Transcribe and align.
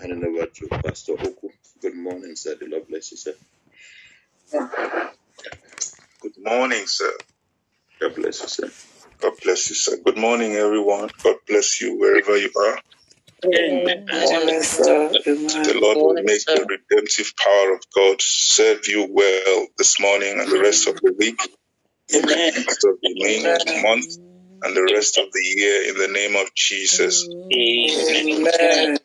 handing 0.00 0.24
over 0.24 0.46
to 0.46 0.70
Pastor 0.84 1.12
Oku. 1.14 1.48
Good 1.82 1.96
morning, 1.96 2.36
sir. 2.36 2.56
The 2.60 2.66
Lord 2.68 2.88
bless 2.88 3.12
you, 3.12 3.18
sir. 3.18 3.34
Good 6.22 6.34
morning, 6.38 6.84
sir. 6.86 7.12
God 8.02 8.14
bless 8.16 8.42
you, 8.42 8.48
sir. 8.48 8.70
God 9.22 9.32
bless 9.44 9.70
you, 9.70 9.76
sir. 9.76 9.98
Good 10.04 10.18
morning, 10.18 10.54
everyone. 10.54 11.10
God 11.24 11.36
bless 11.48 11.80
you 11.80 11.98
wherever 11.98 12.36
you 12.38 12.50
are. 12.56 12.78
Amen. 13.46 14.04
Morning, 14.10 14.62
sir. 14.62 15.10
The 15.64 15.74
Lord 15.80 15.98
will 16.02 16.14
make 16.24 16.42
the 16.54 16.66
redemptive 16.68 17.32
power 17.42 17.74
of 17.74 17.80
God 17.96 18.16
serve 18.20 18.88
you 18.88 19.08
well 19.10 19.66
this 19.78 20.00
morning 20.00 20.40
and 20.40 20.50
the 20.50 20.60
rest 20.60 20.88
of 20.88 20.96
the 20.96 21.14
week, 21.18 21.40
Amen. 22.14 22.26
the 22.54 22.64
rest 22.66 22.84
of 22.84 22.96
the 23.02 23.82
month, 23.82 24.06
and 24.62 24.76
the 24.76 24.84
rest 24.94 25.18
of 25.18 25.26
the 25.32 25.42
year 25.42 25.90
in 25.90 25.98
the 25.98 26.08
name 26.08 26.36
of 26.36 26.54
Jesus. 26.54 27.28
Amen. 27.52 28.98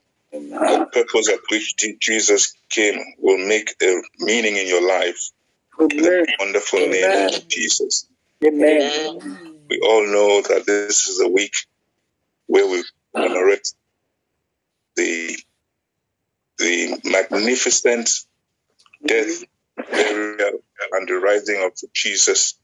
The 0.47 0.87
purpose 0.91 1.29
at 1.29 1.39
which 1.49 1.75
Jesus 1.99 2.53
came 2.69 2.99
will 3.19 3.37
make 3.47 3.75
a 3.81 4.01
meaning 4.19 4.55
in 4.55 4.67
your 4.67 4.87
life 4.87 5.31
the 5.77 6.27
wonderful 6.39 6.79
name 6.79 7.35
of 7.35 7.47
Jesus. 7.47 8.07
Amen. 8.45 9.59
We 9.69 9.79
all 9.81 10.05
know 10.05 10.41
that 10.41 10.65
this 10.65 11.07
is 11.07 11.21
a 11.21 11.27
week 11.27 11.53
where 12.47 12.67
we 12.67 12.83
commemorate 13.15 13.73
the 14.95 15.37
the 16.57 16.99
magnificent 17.05 18.09
death, 19.05 19.43
burial, 19.77 20.59
and 20.91 21.07
the 21.07 21.13
rising 21.15 21.63
of 21.63 21.71
Jesus. 21.93 22.55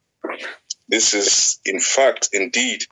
This 0.87 1.13
is, 1.13 1.59
in 1.65 1.79
fact, 1.79 2.29
indeed, 2.33 2.83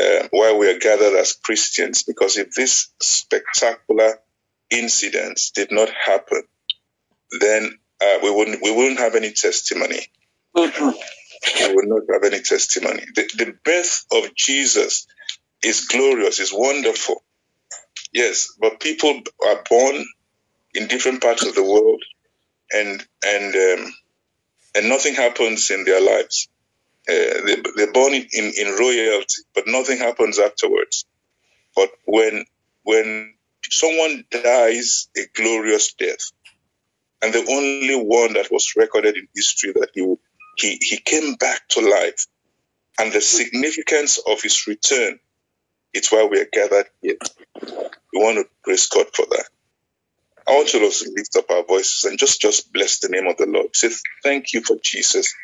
uh, 0.00 0.28
why 0.30 0.54
we 0.54 0.70
are 0.70 0.78
gathered 0.78 1.18
as 1.18 1.32
Christians. 1.32 2.02
Because 2.02 2.36
if 2.36 2.52
this 2.52 2.88
spectacular 3.00 4.18
incident 4.70 5.40
did 5.54 5.72
not 5.72 5.90
happen, 5.90 6.42
then 7.40 7.78
uh, 8.00 8.18
we 8.22 8.30
wouldn't 8.30 8.62
we 8.62 8.74
wouldn't 8.74 9.00
have 9.00 9.14
any 9.14 9.32
testimony. 9.32 10.00
We 11.60 11.74
would 11.74 11.88
not 11.88 12.02
have 12.12 12.24
any 12.24 12.42
testimony. 12.42 13.04
The, 13.14 13.30
the 13.36 13.54
birth 13.64 14.06
of 14.12 14.34
Jesus 14.34 15.06
is 15.62 15.86
glorious, 15.86 16.40
is 16.40 16.52
wonderful. 16.52 17.22
Yes, 18.12 18.54
but 18.60 18.80
people 18.80 19.20
are 19.46 19.64
born 19.68 20.04
in 20.74 20.86
different 20.88 21.22
parts 21.22 21.44
of 21.46 21.54
the 21.54 21.62
world, 21.62 22.02
and 22.72 23.04
and 23.24 23.54
um, 23.54 23.94
and 24.74 24.88
nothing 24.88 25.14
happens 25.14 25.70
in 25.70 25.84
their 25.84 26.00
lives. 26.00 26.48
Uh, 27.08 27.46
they, 27.46 27.56
they're 27.76 27.92
born 27.92 28.12
in, 28.12 28.26
in, 28.32 28.76
royalty, 28.78 29.42
but 29.54 29.64
nothing 29.66 29.98
happens 29.98 30.38
afterwards. 30.38 31.06
But 31.74 31.90
when 32.04 32.44
when 32.82 33.34
someone 33.70 34.24
dies 34.30 35.08
a 35.16 35.22
glorious 35.34 35.94
death, 35.94 36.32
and 37.22 37.32
the 37.32 37.46
only 37.50 37.94
one 37.94 38.34
that 38.34 38.50
was 38.50 38.74
recorded 38.76 39.16
in 39.16 39.28
history 39.34 39.72
that 39.72 39.90
he 39.94 40.14
he 40.58 40.78
he 40.80 40.98
came 40.98 41.34
back 41.36 41.66
to 41.70 41.80
life, 41.80 42.26
and 42.98 43.12
the 43.12 43.20
significance 43.20 44.18
of 44.18 44.42
his 44.42 44.66
return, 44.66 45.18
it's 45.94 46.12
why 46.12 46.28
we 46.30 46.40
are 46.40 46.48
gathered 46.52 46.88
here. 47.00 47.16
We 48.12 48.22
want 48.22 48.38
to 48.38 48.46
praise 48.64 48.86
God 48.88 49.06
for 49.14 49.26
that. 49.30 49.46
I 50.48 50.52
want 50.52 50.68
to 50.68 50.82
also 50.82 51.10
lift 51.14 51.36
up 51.36 51.50
our 51.50 51.64
voices 51.64 52.04
and 52.04 52.18
just 52.18 52.40
just 52.40 52.72
bless 52.72 53.00
the 53.00 53.08
name 53.08 53.26
of 53.26 53.36
the 53.36 53.46
Lord. 53.46 53.76
Say 53.76 53.90
thank 54.22 54.52
you 54.54 54.62
for 54.62 54.76
Jesus. 54.82 55.34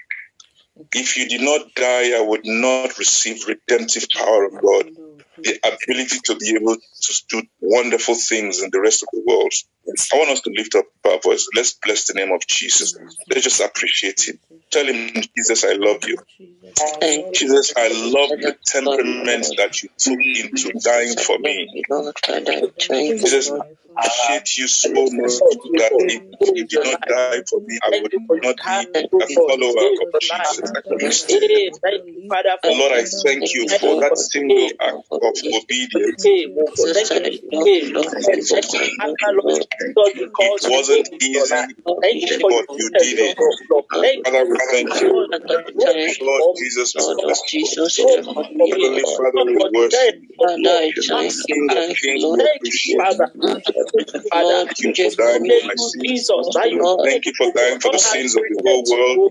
If 0.94 1.16
you 1.16 1.28
did 1.28 1.42
not 1.42 1.74
die, 1.74 2.16
I 2.16 2.20
would 2.20 2.46
not 2.46 2.98
receive 2.98 3.46
redemptive 3.46 4.06
power 4.12 4.44
of 4.46 4.52
God, 4.54 4.90
the 5.38 5.58
ability 5.64 6.18
to 6.24 6.36
be 6.36 6.56
able 6.60 6.76
to 6.76 7.24
do 7.28 7.42
wonderful 7.60 8.14
things 8.14 8.62
in 8.62 8.70
the 8.72 8.80
rest 8.80 9.02
of 9.02 9.08
the 9.12 9.22
world. 9.26 9.52
I 9.86 10.16
want 10.18 10.30
us 10.30 10.40
to 10.42 10.50
lift 10.50 10.74
up 10.74 10.86
our 11.06 11.18
voice. 11.20 11.46
Let's 11.54 11.74
bless 11.74 12.06
the 12.06 12.14
name 12.14 12.32
of 12.32 12.46
Jesus. 12.46 12.94
Let's 13.28 13.42
just 13.44 13.60
appreciate 13.60 14.28
him. 14.28 14.40
Tell 14.70 14.86
him, 14.86 15.10
Jesus, 15.36 15.64
I 15.64 15.74
love 15.74 16.04
you. 16.06 16.16
Jesus, 17.32 17.72
I 17.76 17.88
love 17.88 18.30
the 18.30 18.56
temperament 18.66 19.46
that 19.58 19.82
you 19.82 19.88
took 19.98 20.18
into 20.18 20.72
dying 20.80 21.16
for 21.16 21.38
me. 21.38 21.68
Jesus, 22.78 23.50
I 23.50 24.06
appreciate 24.06 24.56
you 24.56 24.68
so 24.68 24.88
much 24.90 25.32
that 25.78 25.92
if 25.98 26.22
you 26.56 26.66
did 26.66 26.84
not 26.84 27.00
die 27.06 27.42
for 27.48 27.60
me, 27.60 27.78
I 27.82 28.00
would 28.02 28.12
not 28.42 28.56
be 28.56 28.88
a 29.20 29.26
follower 29.34 29.86
of 30.02 30.20
Jesus. 30.20 30.72
Lord, 32.64 32.92
I 32.92 33.04
thank 33.04 33.54
you 33.54 33.68
for 33.68 34.00
that 34.00 34.16
single 34.18 34.70
act 34.80 34.96
of 35.10 35.34
obedience. 35.52 36.22
It 40.38 40.60
wasn't 40.70 41.08
easy, 41.22 41.74
but 42.48 42.66
you 42.78 42.90
did 42.98 43.18
it. 43.20 43.38
Father, 44.24 44.44
we 44.46 44.58
thank 44.70 45.00
you. 45.00 45.12
Lord 46.22 46.44
Jesus, 46.56 46.94
you. 46.96 47.02
Heavenly 48.70 49.04
Father, 49.16 49.42
we 49.46 49.56
worship. 49.72 50.16
King 51.46 51.70
of 51.72 51.86
kings, 52.00 52.26
we 52.30 52.40
appreciate. 52.56 52.96
Thank 54.52 54.80
you 54.80 54.90
for 54.94 55.10
dying 55.16 55.44
for 55.46 55.60
my 55.66 55.74
sins. 55.76 56.30
Thank 57.04 57.26
you 57.26 57.32
for 57.36 57.48
dying 57.54 57.80
for 57.80 57.90
the 57.92 57.98
sins 57.98 58.36
of 58.36 58.42
the 58.48 58.58
whole 58.64 58.84
world. 58.88 59.22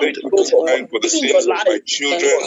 Thank 0.00 0.16
you 0.22 0.32
for 0.46 0.54
dying 0.66 0.88
for 0.88 1.00
the 1.00 1.08
sins 1.10 1.46
of 1.48 1.58
my 1.66 1.78
children. 1.86 2.42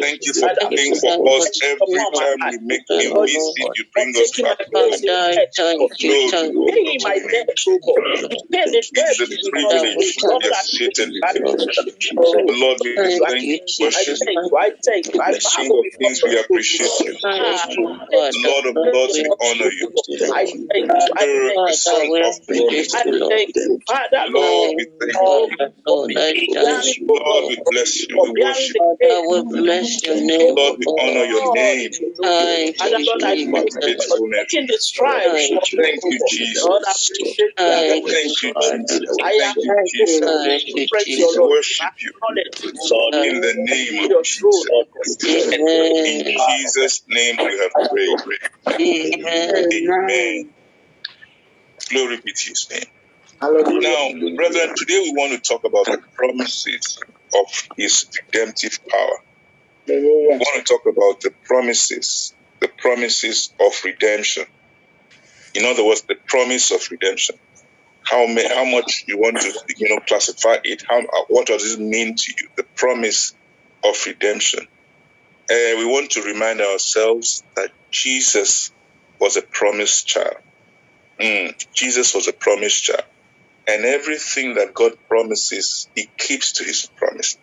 Thank 0.00 0.26
you 0.26 0.34
for 0.34 0.50
praying 0.74 0.96
for 0.96 1.12
us 1.36 1.50
every 1.62 2.04
time 2.18 2.38
we 2.46 2.58
make 2.62 2.86
a 3.00 3.14
mistake. 3.30 3.72
You 3.76 3.84
bring 3.94 4.16
us 4.16 4.32
back 4.42 4.58
home. 6.10 6.30
Glory, 6.52 6.98
It 8.92 9.20
is 9.20 9.20
a 9.20 9.28
privilege 9.50 9.90
to 10.16 10.26
be 10.26 10.38
associated 10.50 11.10
with 11.14 11.26
you. 11.34 11.42
Lord, 12.60 12.78
we 12.84 12.92
thank 13.28 13.44
you, 13.44 13.60
worship 13.80 14.18
you. 14.42 14.50
King 15.56 15.70
of 15.78 15.86
kings, 16.00 16.22
we 16.24 16.38
appreciate 16.38 17.00
you. 17.00 17.14
Lord 18.44 18.66
of 18.66 18.76
lords, 18.92 19.14
we 19.22 19.30
honor 19.40 19.70
you. 19.72 19.88
You're 21.20 21.46
a 21.46 21.72
son 21.72 22.02
of 22.02 22.12
promise. 22.46 22.94
Lord, 24.30 24.72
we 24.76 24.86
thank 25.00 25.12
you. 25.50 25.56
Lord, 27.08 27.44
we 27.48 27.56
bless 27.70 27.96
you. 28.08 28.16
We 28.22 28.30
worship 28.40 28.76
you. 28.76 28.86
Lord, 30.56 30.76
we 30.78 30.86
honor 31.00 31.24
your 31.26 31.42
name. 31.54 31.90
Faithfulness. 33.82 34.46
Thank 35.50 35.70
you, 35.72 35.99
Jesus. 36.28 36.64
Thank 37.56 38.12
you, 38.12 38.54
Jesus. 38.60 39.16
Thank 39.16 39.56
you, 39.56 39.76
Jesus. 39.86 40.26
We 41.06 41.48
worship 41.48 41.92
you. 42.00 42.12
In 43.24 43.40
the 43.40 43.54
name 43.56 44.10
of 44.10 44.24
Jesus. 44.24 44.68
In 46.06 46.36
Jesus' 46.48 47.02
name 47.08 47.36
we 47.38 47.58
have 47.58 47.90
prayed. 47.90 48.18
Amen. 48.80 50.50
Glory 51.90 52.16
be 52.24 52.32
to 52.32 52.48
his 52.50 52.68
name. 52.70 52.84
Now, 53.42 54.10
brethren, 54.36 54.74
today 54.76 55.00
we 55.02 55.12
want 55.16 55.32
to 55.32 55.38
talk 55.48 55.64
about 55.64 55.86
the 55.86 55.98
promises 56.14 56.98
of 57.34 57.46
his 57.76 58.06
redemptive 58.32 58.78
power. 58.88 59.18
We 59.86 60.28
want 60.38 60.66
to 60.66 60.72
talk 60.74 60.82
about 60.86 61.20
the 61.22 61.32
promises, 61.46 62.34
the 62.60 62.68
promises 62.68 63.52
of 63.60 63.72
redemption. 63.84 64.44
In 65.54 65.64
other 65.64 65.84
words, 65.84 66.02
the 66.02 66.16
promise 66.26 66.70
of 66.70 66.80
redemption. 66.90 67.36
How 68.02 68.26
may, 68.26 68.48
how 68.48 68.64
much 68.64 69.04
you 69.06 69.18
want 69.18 69.40
to 69.40 69.52
you 69.76 69.88
know 69.88 70.00
classify 70.00 70.56
it? 70.64 70.82
How 70.88 71.02
what 71.28 71.46
does 71.46 71.74
it 71.74 71.80
mean 71.80 72.16
to 72.16 72.32
you? 72.38 72.48
The 72.56 72.64
promise 72.76 73.34
of 73.84 73.96
redemption. 74.06 74.66
Uh, 75.50 75.76
we 75.78 75.84
want 75.84 76.12
to 76.12 76.22
remind 76.22 76.60
ourselves 76.60 77.42
that 77.56 77.70
Jesus 77.90 78.70
was 79.20 79.36
a 79.36 79.42
promised 79.42 80.06
child. 80.06 80.36
Mm, 81.20 81.54
Jesus 81.74 82.14
was 82.14 82.28
a 82.28 82.32
promised 82.32 82.84
child. 82.84 83.04
And 83.66 83.84
everything 83.84 84.54
that 84.54 84.74
God 84.74 84.92
promises, 85.08 85.88
He 85.94 86.08
keeps 86.18 86.52
to 86.54 86.64
His 86.64 86.88
promise. 86.96 87.36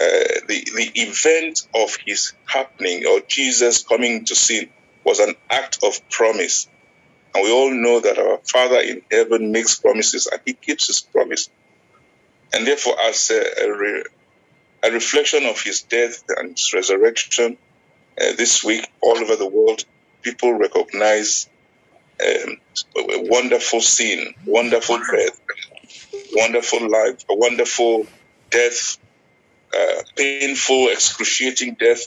Uh, 0.00 0.40
the, 0.48 0.66
the 0.74 0.90
event 0.94 1.60
of 1.74 1.96
His 2.06 2.32
happening 2.46 3.04
or 3.06 3.20
Jesus 3.28 3.82
coming 3.82 4.24
to 4.26 4.34
sin 4.34 4.70
was 5.04 5.20
an 5.20 5.34
act 5.50 5.78
of 5.84 6.08
promise. 6.10 6.68
And 7.34 7.44
we 7.44 7.50
all 7.50 7.70
know 7.70 8.00
that 8.00 8.18
our 8.18 8.38
Father 8.44 8.80
in 8.80 9.02
heaven 9.10 9.52
makes 9.52 9.78
promises 9.78 10.26
and 10.26 10.40
He 10.44 10.52
keeps 10.52 10.86
His 10.86 11.00
promise. 11.00 11.48
And 12.52 12.66
therefore, 12.66 12.96
as 13.00 13.30
a, 13.30 13.64
a, 13.64 13.76
re, 13.76 14.04
a 14.82 14.90
reflection 14.90 15.46
of 15.46 15.60
His 15.60 15.82
death 15.82 16.22
and 16.36 16.50
His 16.50 16.72
resurrection, 16.74 17.56
uh, 18.20 18.32
this 18.36 18.62
week 18.62 18.86
all 19.00 19.16
over 19.16 19.36
the 19.36 19.48
world, 19.48 19.84
people 20.22 20.52
recognize 20.52 21.48
um, 22.22 22.56
a 22.96 23.28
wonderful 23.28 23.80
scene, 23.80 24.34
wonderful 24.46 24.98
death, 24.98 25.40
wonderful 26.34 26.90
life, 26.90 27.24
a 27.30 27.34
wonderful 27.34 28.06
death, 28.50 28.98
uh, 29.74 30.02
painful, 30.16 30.88
excruciating 30.88 31.74
death, 31.80 32.06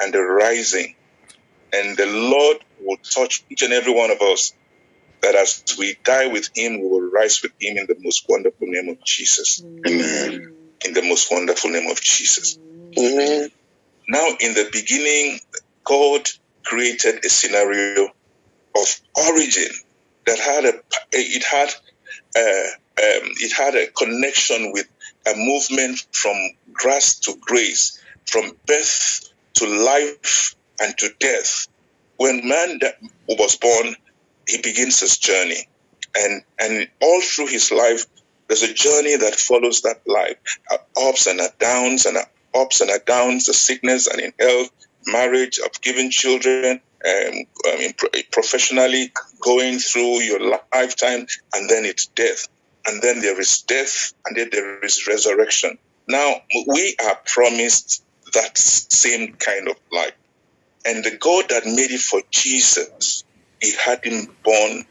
and 0.00 0.14
the 0.14 0.20
rising. 0.20 0.94
And 1.72 1.96
the 1.96 2.06
Lord 2.06 2.64
will 2.82 2.98
touch 2.98 3.44
each 3.50 3.62
and 3.62 3.72
every 3.72 3.94
one 3.94 4.10
of 4.10 4.20
us. 4.20 4.52
That 5.22 5.34
as 5.34 5.62
we 5.78 5.96
die 6.02 6.28
with 6.28 6.48
him, 6.54 6.80
we 6.80 6.88
will 6.88 7.10
rise 7.10 7.42
with 7.42 7.52
him 7.60 7.76
in 7.76 7.86
the 7.86 7.96
most 7.98 8.24
wonderful 8.28 8.66
name 8.66 8.88
of 8.88 9.04
Jesus. 9.04 9.62
Amen. 9.86 10.54
In 10.86 10.94
the 10.94 11.02
most 11.02 11.30
wonderful 11.30 11.70
name 11.70 11.90
of 11.90 12.00
Jesus. 12.00 12.58
Amen. 12.98 13.50
Now, 14.08 14.26
in 14.40 14.54
the 14.54 14.68
beginning, 14.72 15.40
God 15.84 16.26
created 16.64 17.24
a 17.24 17.28
scenario 17.28 18.08
of 18.76 19.00
origin 19.28 19.70
that 20.26 20.38
had 20.38 20.64
a 20.64 20.72
it 21.12 21.44
had 21.44 21.68
uh, 22.36 22.70
um, 23.02 23.30
it 23.40 23.52
had 23.52 23.74
a 23.74 23.90
connection 23.92 24.72
with 24.72 24.86
a 25.26 25.36
movement 25.36 25.98
from 26.12 26.36
grass 26.72 27.18
to 27.20 27.34
grace, 27.40 28.00
from 28.26 28.52
birth 28.66 29.28
to 29.54 29.66
life 29.66 30.54
and 30.80 30.96
to 30.98 31.10
death. 31.18 31.66
When 32.20 32.46
man 32.46 32.78
was 33.28 33.56
born, 33.56 33.96
he 34.46 34.60
begins 34.60 35.00
his 35.00 35.16
journey, 35.16 35.66
and 36.14 36.42
and 36.58 36.86
all 37.00 37.22
through 37.22 37.46
his 37.46 37.72
life, 37.72 38.04
there's 38.46 38.62
a 38.62 38.74
journey 38.74 39.16
that 39.16 39.36
follows 39.36 39.80
that 39.82 40.06
life, 40.06 40.36
ups 41.00 41.26
and 41.26 41.40
downs 41.58 42.04
and 42.04 42.18
ups 42.54 42.82
and 42.82 42.90
downs, 43.06 43.46
the 43.46 43.54
sickness 43.54 44.06
and 44.06 44.20
in 44.20 44.34
health, 44.38 44.68
marriage, 45.06 45.60
of 45.64 45.80
giving 45.80 46.10
children, 46.10 46.82
um, 47.06 47.34
I 47.64 47.76
mean, 47.78 47.94
pro- 47.96 48.10
professionally 48.30 49.12
going 49.40 49.78
through 49.78 50.20
your 50.20 50.40
lifetime, 50.74 51.26
and 51.54 51.70
then 51.70 51.86
it's 51.86 52.04
death, 52.08 52.48
and 52.86 53.00
then 53.00 53.22
there 53.22 53.40
is 53.40 53.62
death, 53.62 54.12
and 54.26 54.36
then 54.36 54.50
there 54.52 54.84
is 54.84 55.06
resurrection. 55.06 55.78
Now 56.06 56.42
we 56.66 56.96
are 57.02 57.18
promised 57.24 58.04
that 58.34 58.58
same 58.58 59.32
kind 59.34 59.68
of 59.68 59.76
life, 59.90 60.12
and 60.84 61.04
the 61.04 61.16
God 61.18 61.46
that 61.50 61.66
made 61.66 61.90
it 61.90 62.00
for 62.00 62.22
Jesus, 62.30 63.24
He 63.60 63.72
had 63.72 64.04
him 64.04 64.34
born 64.42 64.84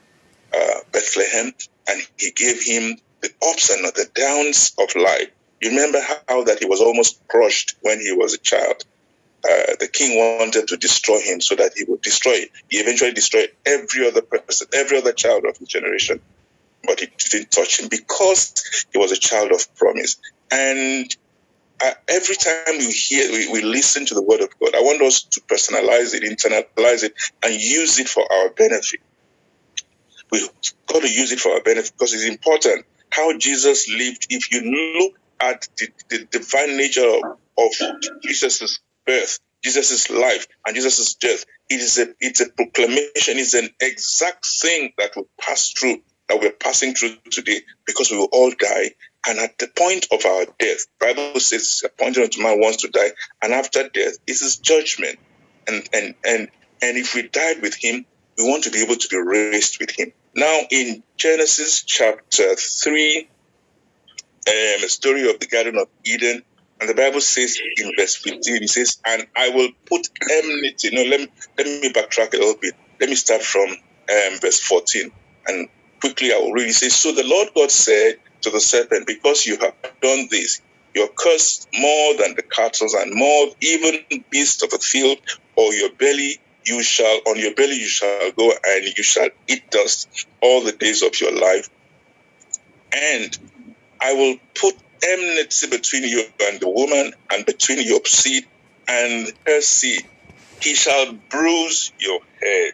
uh, 0.53 0.79
Bethlehem, 0.91 1.53
and 1.87 2.01
He 2.17 2.31
gave 2.31 2.63
him 2.63 2.97
the 3.21 3.29
ups 3.49 3.69
and 3.69 3.85
the 3.85 4.09
downs 4.13 4.73
of 4.79 4.95
life. 4.95 5.29
You 5.61 5.71
remember 5.71 5.99
how 6.27 6.43
that 6.45 6.59
he 6.59 6.65
was 6.65 6.79
almost 6.79 7.19
crushed 7.27 7.75
when 7.81 7.99
he 7.99 8.13
was 8.13 8.33
a 8.33 8.37
child. 8.37 8.83
Uh, 9.43 9.75
the 9.79 9.89
king 9.91 10.17
wanted 10.17 10.67
to 10.67 10.77
destroy 10.77 11.19
him 11.19 11.41
so 11.41 11.55
that 11.55 11.73
he 11.75 11.83
would 11.85 12.01
destroy. 12.01 12.45
He 12.69 12.77
eventually 12.77 13.11
destroyed 13.11 13.49
every 13.65 14.07
other 14.07 14.21
person, 14.21 14.67
every 14.73 14.97
other 14.97 15.13
child 15.13 15.45
of 15.45 15.57
his 15.57 15.67
generation, 15.67 16.21
but 16.83 17.01
it 17.01 17.17
didn't 17.17 17.51
touch 17.51 17.79
him 17.79 17.89
because 17.89 18.87
he 18.91 18.97
was 18.97 19.11
a 19.11 19.17
child 19.17 19.51
of 19.51 19.75
promise. 19.75 20.17
And 20.51 21.13
uh, 21.83 21.91
every 22.09 22.35
time 22.35 22.77
we 22.79 22.91
hear, 22.91 23.31
we, 23.31 23.51
we 23.51 23.61
listen 23.63 24.05
to 24.07 24.15
the 24.15 24.23
word 24.23 24.41
of 24.41 24.49
God, 24.59 24.75
I 24.75 24.81
want 24.81 25.01
us 25.01 25.23
to 25.23 25.41
personalize 25.41 26.13
it, 26.13 26.23
internalize 26.23 27.03
it, 27.03 27.13
and 27.43 27.53
use 27.53 27.99
it 27.99 28.09
for 28.09 28.23
our 28.31 28.51
benefit. 28.51 29.01
We've 30.31 30.49
got 30.87 31.01
to 31.01 31.11
use 31.11 31.31
it 31.31 31.39
for 31.39 31.53
our 31.53 31.61
benefit 31.61 31.93
because 31.97 32.13
it's 32.13 32.27
important 32.27 32.85
how 33.11 33.37
Jesus 33.37 33.89
lived. 33.89 34.27
If 34.29 34.51
you 34.51 34.61
look 34.99 35.13
at 35.41 35.67
the, 35.77 35.87
the 36.09 36.25
divine 36.31 36.77
nature 36.77 37.07
of, 37.07 37.23
of 37.57 37.71
Jesus' 38.23 38.79
birth, 39.05 39.39
Jesus' 39.63 40.09
life, 40.09 40.47
and 40.65 40.75
Jesus' 40.75 41.15
death, 41.15 41.45
it 41.69 41.81
is 41.81 41.97
a 41.97 42.07
it's 42.19 42.41
a 42.41 42.49
proclamation, 42.51 43.37
it's 43.39 43.53
an 43.55 43.69
exact 43.81 44.45
thing 44.45 44.93
that 44.97 45.15
will 45.15 45.29
pass 45.39 45.71
through, 45.71 45.97
that 46.29 46.39
we're 46.41 46.51
passing 46.51 46.93
through 46.93 47.15
today, 47.31 47.61
because 47.85 48.11
we 48.11 48.17
will 48.17 48.29
all 48.31 48.51
die. 48.57 48.91
And 49.27 49.39
at 49.39 49.57
the 49.57 49.67
point 49.67 50.07
of 50.11 50.25
our 50.25 50.45
death, 50.57 50.85
Bible 50.99 51.39
says 51.39 51.83
appointed 51.85 52.23
unto 52.23 52.41
man 52.41 52.59
wants 52.59 52.83
to 52.83 52.89
die, 52.89 53.11
and 53.41 53.53
after 53.53 53.87
death 53.89 54.17
is 54.27 54.41
his 54.41 54.57
judgment. 54.57 55.19
And 55.67 55.87
and 55.93 56.15
and 56.25 56.49
and 56.81 56.97
if 56.97 57.15
we 57.15 57.27
died 57.27 57.61
with 57.61 57.75
him, 57.75 58.05
we 58.37 58.43
want 58.45 58.63
to 58.63 58.71
be 58.71 58.81
able 58.81 58.95
to 58.95 59.07
be 59.09 59.17
raised 59.17 59.79
with 59.79 59.91
him. 59.91 60.13
Now 60.35 60.61
in 60.71 61.03
Genesis 61.17 61.83
chapter 61.83 62.55
three, 62.55 63.29
um, 64.47 64.83
a 64.83 64.89
story 64.89 65.29
of 65.29 65.39
the 65.39 65.47
Garden 65.47 65.77
of 65.77 65.87
Eden. 66.05 66.43
And 66.79 66.89
the 66.89 66.95
Bible 66.95 67.19
says 67.19 67.59
in 67.77 67.91
verse 67.97 68.15
15, 68.15 68.63
it 68.63 68.69
says, 68.69 68.99
And 69.05 69.27
I 69.35 69.49
will 69.49 69.69
put 69.85 70.07
enmity. 70.31 70.89
No, 70.93 71.03
let 71.03 71.19
me, 71.19 71.27
let 71.57 71.67
me 71.67 71.91
backtrack 71.91 72.33
a 72.33 72.37
little 72.37 72.55
bit. 72.59 72.73
Let 73.01 73.09
me 73.09 73.15
start 73.15 73.41
from 73.41 73.69
um, 73.69 74.39
verse 74.39 74.61
14. 74.61 75.11
And 75.47 75.67
quickly 75.99 76.31
I 76.33 76.37
will 76.37 76.53
read. 76.53 76.69
It 76.69 76.73
says, 76.73 76.95
So 76.95 77.11
the 77.11 77.27
Lord 77.27 77.49
God 77.53 77.69
said 77.69 78.15
to 78.43 78.51
the 78.51 78.61
serpent, 78.61 79.07
Because 79.07 79.45
you 79.45 79.57
have 79.59 79.75
done 80.01 80.27
this, 80.31 80.61
you're 80.95 81.09
cursed 81.17 81.67
more 81.75 82.15
than 82.17 82.35
the 82.35 82.43
cattle 82.55 82.89
and 82.99 83.13
more 83.15 83.47
even 83.61 83.99
beasts 84.31 84.63
of 84.63 84.71
the 84.71 84.79
field, 84.79 85.19
or 85.57 85.73
your 85.73 85.91
belly 85.99 86.39
you 86.65 86.83
shall 86.83 87.21
on 87.27 87.39
your 87.39 87.55
belly 87.55 87.75
you 87.75 87.87
shall 87.87 88.31
go 88.37 88.51
and 88.67 88.85
you 88.97 89.03
shall 89.03 89.29
eat 89.49 89.63
dust 89.71 90.09
all 90.41 90.63
the 90.63 90.73
days 90.73 91.01
of 91.03 91.19
your 91.21 91.33
life 91.33 91.67
and 92.93 93.31
I 94.01 94.13
will 94.13 94.37
put 94.59 94.75
enmity 95.07 95.67
between 95.69 96.03
you 96.03 96.25
and 96.41 96.59
the 96.59 96.69
woman, 96.69 97.13
and 97.31 97.45
between 97.45 97.85
your 97.87 98.01
seed 98.05 98.43
and 98.87 99.31
her 99.47 99.61
seed. 99.61 100.03
He 100.61 100.75
shall 100.75 101.13
bruise 101.29 101.93
your 101.99 102.19
head, 102.43 102.73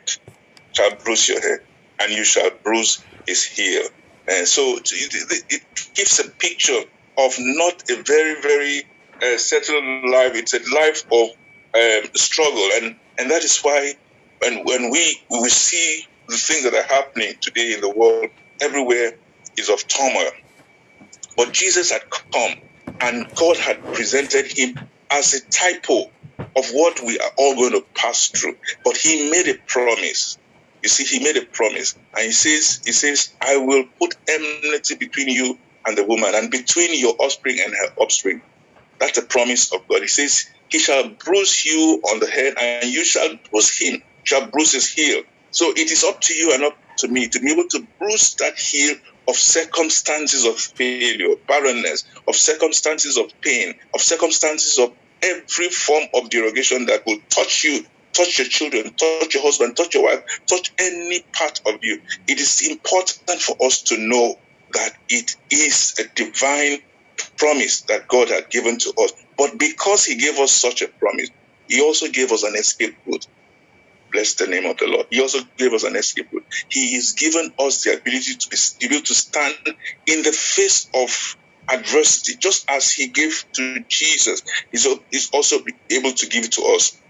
shall 0.74 0.96
bruise 1.04 1.28
your 1.30 1.42
head, 1.42 1.60
and 2.02 2.14
you 2.14 2.26
shall 2.26 2.52
bruise 2.64 3.06
his 3.28 3.46
heel. 3.46 3.84
And 4.30 4.48
so 4.48 4.78
it, 4.78 4.90
it, 4.92 5.62
gives 5.96 6.20
a 6.20 6.30
picture 6.40 6.82
of 7.18 7.34
not 7.40 7.84
a 7.90 8.04
very, 8.04 8.42
very 8.42 8.84
uh, 9.24 9.38
settled 9.38 9.84
life. 10.12 10.34
It's 10.36 10.54
a 10.54 10.60
life 10.76 11.04
of 11.12 11.30
um, 11.76 12.10
struggle, 12.16 12.70
and 12.76 12.96
and 13.18 13.32
that 13.32 13.44
is 13.44 13.60
why 13.62 13.94
when 14.42 14.64
when 14.66 14.92
we 14.92 15.20
we 15.30 15.50
see 15.50 16.04
the 16.28 16.38
things 16.38 16.64
that 16.64 16.74
are 16.74 16.96
happening 16.96 17.34
today 17.42 17.74
in 17.74 17.82
the 17.82 17.94
world, 17.96 18.28
everywhere 18.62 19.14
is 19.58 19.70
of 19.70 19.88
turmoil. 19.88 20.32
But 21.38 21.54
Jesus 21.54 21.92
had 21.92 22.02
come 22.34 22.56
and 23.02 23.28
God 23.36 23.58
had 23.58 23.80
presented 23.94 24.46
him 24.56 24.76
as 25.12 25.34
a 25.34 25.40
typo 25.50 26.06
of 26.58 26.66
what 26.72 27.02
we 27.06 27.20
are 27.20 27.32
all 27.38 27.56
going 27.56 27.74
to 27.74 27.86
pass 27.98 28.30
through. 28.30 28.56
But 28.84 28.98
he 28.98 29.30
made 29.30 29.48
a 29.50 29.56
promise. 29.68 30.38
You 30.86 30.90
see, 30.90 31.06
he 31.06 31.24
made 31.26 31.36
a 31.36 31.48
promise. 31.48 31.96
And 32.16 32.28
he 32.28 32.32
says, 32.32 32.80
he 32.86 32.92
says, 32.92 33.36
I 33.42 33.58
will 33.58 33.86
put 34.00 34.14
enmity 34.30 34.98
between 35.00 35.30
you 35.30 35.58
and 35.88 35.98
the 35.98 36.06
woman, 36.06 36.36
and 36.36 36.52
between 36.52 37.00
your 37.00 37.16
offspring 37.20 37.60
and 37.60 37.74
her 37.74 37.88
offspring. 37.98 38.44
That's 39.00 39.18
a 39.18 39.24
promise 39.24 39.74
of 39.74 39.82
God. 39.90 40.02
He 40.02 40.08
says, 40.08 40.46
He 40.70 40.78
shall 40.78 41.10
bruise 41.26 41.66
you 41.66 42.04
on 42.12 42.20
the 42.20 42.28
head, 42.30 42.54
and 42.60 42.94
you 42.94 43.04
shall 43.04 43.30
bruise 43.52 43.76
him, 43.80 44.04
shall 44.26 44.52
bruise 44.52 44.74
his 44.74 44.94
heel. 44.94 45.24
So 45.50 45.72
it 45.72 45.90
is 45.92 46.04
up 46.04 46.22
to 46.22 46.36
you 46.36 46.54
and 46.54 46.64
up 46.64 46.78
to 47.00 47.08
me 47.08 47.30
to 47.30 47.40
be 47.40 47.52
able 47.52 47.68
to 47.72 47.88
bruise 48.00 48.36
that 48.36 48.60
heel 48.60 48.96
of 49.28 49.36
circumstances 49.36 50.46
of 50.46 50.56
failure, 50.78 51.36
barrenness, 51.48 52.06
of 52.28 52.36
circumstances 52.36 53.18
of 53.18 53.26
pain, 53.44 53.74
of 53.96 54.02
circumstances 54.02 54.78
of 54.78 54.92
every 55.24 55.70
form 55.70 56.04
of 56.14 56.30
derogation 56.30 56.86
that 56.86 57.02
will 57.08 57.18
touch 57.32 57.64
you, 57.64 57.84
touch 58.16 58.40
your 58.40 58.48
children, 58.48 58.94
touch 58.96 59.34
your 59.34 59.44
husband, 59.44 59.76
touch 59.78 59.94
your 59.94 60.04
wife, 60.04 60.22
touch 60.50 60.72
any 60.80 61.24
part 61.38 61.60
of 61.68 61.76
you. 61.82 62.02
It 62.28 62.40
is 62.40 62.68
important 62.70 63.42
for 63.42 63.56
us 63.66 63.84
to 63.84 63.98
know 63.98 64.36
that 64.74 64.94
it 65.10 65.32
is 65.52 65.94
a 66.00 66.04
divine 66.16 66.80
promise 67.38 67.84
that 67.90 68.08
God 68.08 68.30
had 68.30 68.50
given 68.50 68.78
to 68.80 68.94
us. 69.04 69.14
But 69.38 69.60
because 69.60 70.06
He 70.06 70.18
gave 70.18 70.38
us 70.40 70.52
such 70.52 70.82
a 70.82 70.90
promise, 71.00 71.30
He 71.68 71.82
also 71.82 72.08
gave 72.10 72.32
us 72.32 72.44
an 72.44 72.56
escape 72.56 72.96
route. 73.06 73.26
Bless 74.12 74.36
the 74.36 74.48
name 74.48 74.66
of 74.66 74.78
the 74.78 74.88
Lord. 74.88 75.08
He 75.12 75.22
also 75.22 75.40
gave 75.58 75.74
us 75.74 75.84
an 75.84 75.96
escape 75.96 76.28
route. 76.32 76.46
He 76.70 76.96
has 76.96 77.14
given 77.14 77.52
us 77.60 77.84
the 77.84 77.98
ability 77.98 78.34
to 78.40 78.48
be, 78.50 78.86
able 78.86 79.04
to 79.04 79.14
stand 79.16 79.56
in 80.08 80.24
the 80.24 80.32
face 80.32 80.90
of 80.96 81.10
adversity, 81.72 82.38
just 82.42 82.66
as 82.70 82.92
He 82.92 83.10
gave 83.12 83.44
to 83.56 83.80
Jesus. 83.90 84.42
He's, 84.72 84.88
he's 85.12 85.30
also 85.34 85.58
able 85.92 86.14
to 86.14 86.28
give 86.28 86.50
to 86.52 86.64
us 86.76 87.02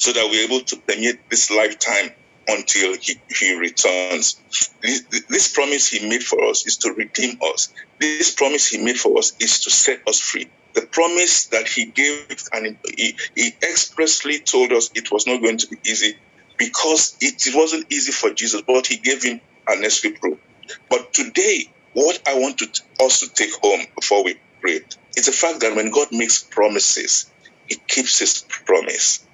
so 0.00 0.12
that 0.14 0.28
we're 0.30 0.46
able 0.46 0.64
to 0.64 0.76
permeate 0.88 1.20
this 1.30 1.50
lifetime 1.50 2.10
until 2.48 2.96
he, 3.00 3.16
he 3.28 3.54
returns. 3.58 4.40
This, 4.82 5.04
this 5.28 5.52
promise 5.52 5.88
he 5.88 6.08
made 6.08 6.22
for 6.22 6.42
us 6.46 6.66
is 6.66 6.78
to 6.78 6.94
redeem 6.94 7.36
us. 7.42 7.68
This 8.00 8.34
promise 8.34 8.66
he 8.66 8.82
made 8.82 8.98
for 8.98 9.18
us 9.18 9.34
is 9.40 9.60
to 9.60 9.70
set 9.70 10.00
us 10.08 10.18
free. 10.18 10.50
The 10.74 10.88
promise 10.90 11.48
that 11.48 11.68
he 11.68 11.92
gave 11.92 12.26
and 12.52 12.78
he, 12.96 13.14
he 13.36 13.52
expressly 13.62 14.40
told 14.40 14.72
us 14.72 14.90
it 14.94 15.12
was 15.12 15.26
not 15.26 15.42
going 15.42 15.58
to 15.58 15.68
be 15.68 15.76
easy 15.86 16.14
because 16.58 17.16
it, 17.20 17.54
wasn't 17.54 17.86
easy 17.92 18.12
for 18.12 18.30
Jesus, 18.30 18.62
but 18.66 18.86
he 18.86 18.96
gave 18.96 19.22
him 19.22 19.38
an 19.68 19.84
escape 19.84 20.16
route. 20.22 20.40
But 20.88 21.12
today, 21.12 21.64
what 21.92 22.18
I 22.26 22.38
want 22.38 22.58
to, 22.58 22.66
us 23.04 23.20
to 23.20 23.28
take 23.34 23.52
home 23.62 23.80
before 23.98 24.24
we 24.24 24.40
pray 24.62 24.80
is 25.16 25.26
the 25.26 25.32
fact 25.32 25.60
that 25.60 25.76
when 25.76 25.90
God 25.90 26.08
makes 26.12 26.42
promises, 26.42 27.30
he 27.66 27.76
keeps 27.88 28.18
his 28.18 28.44
promise 28.66 29.26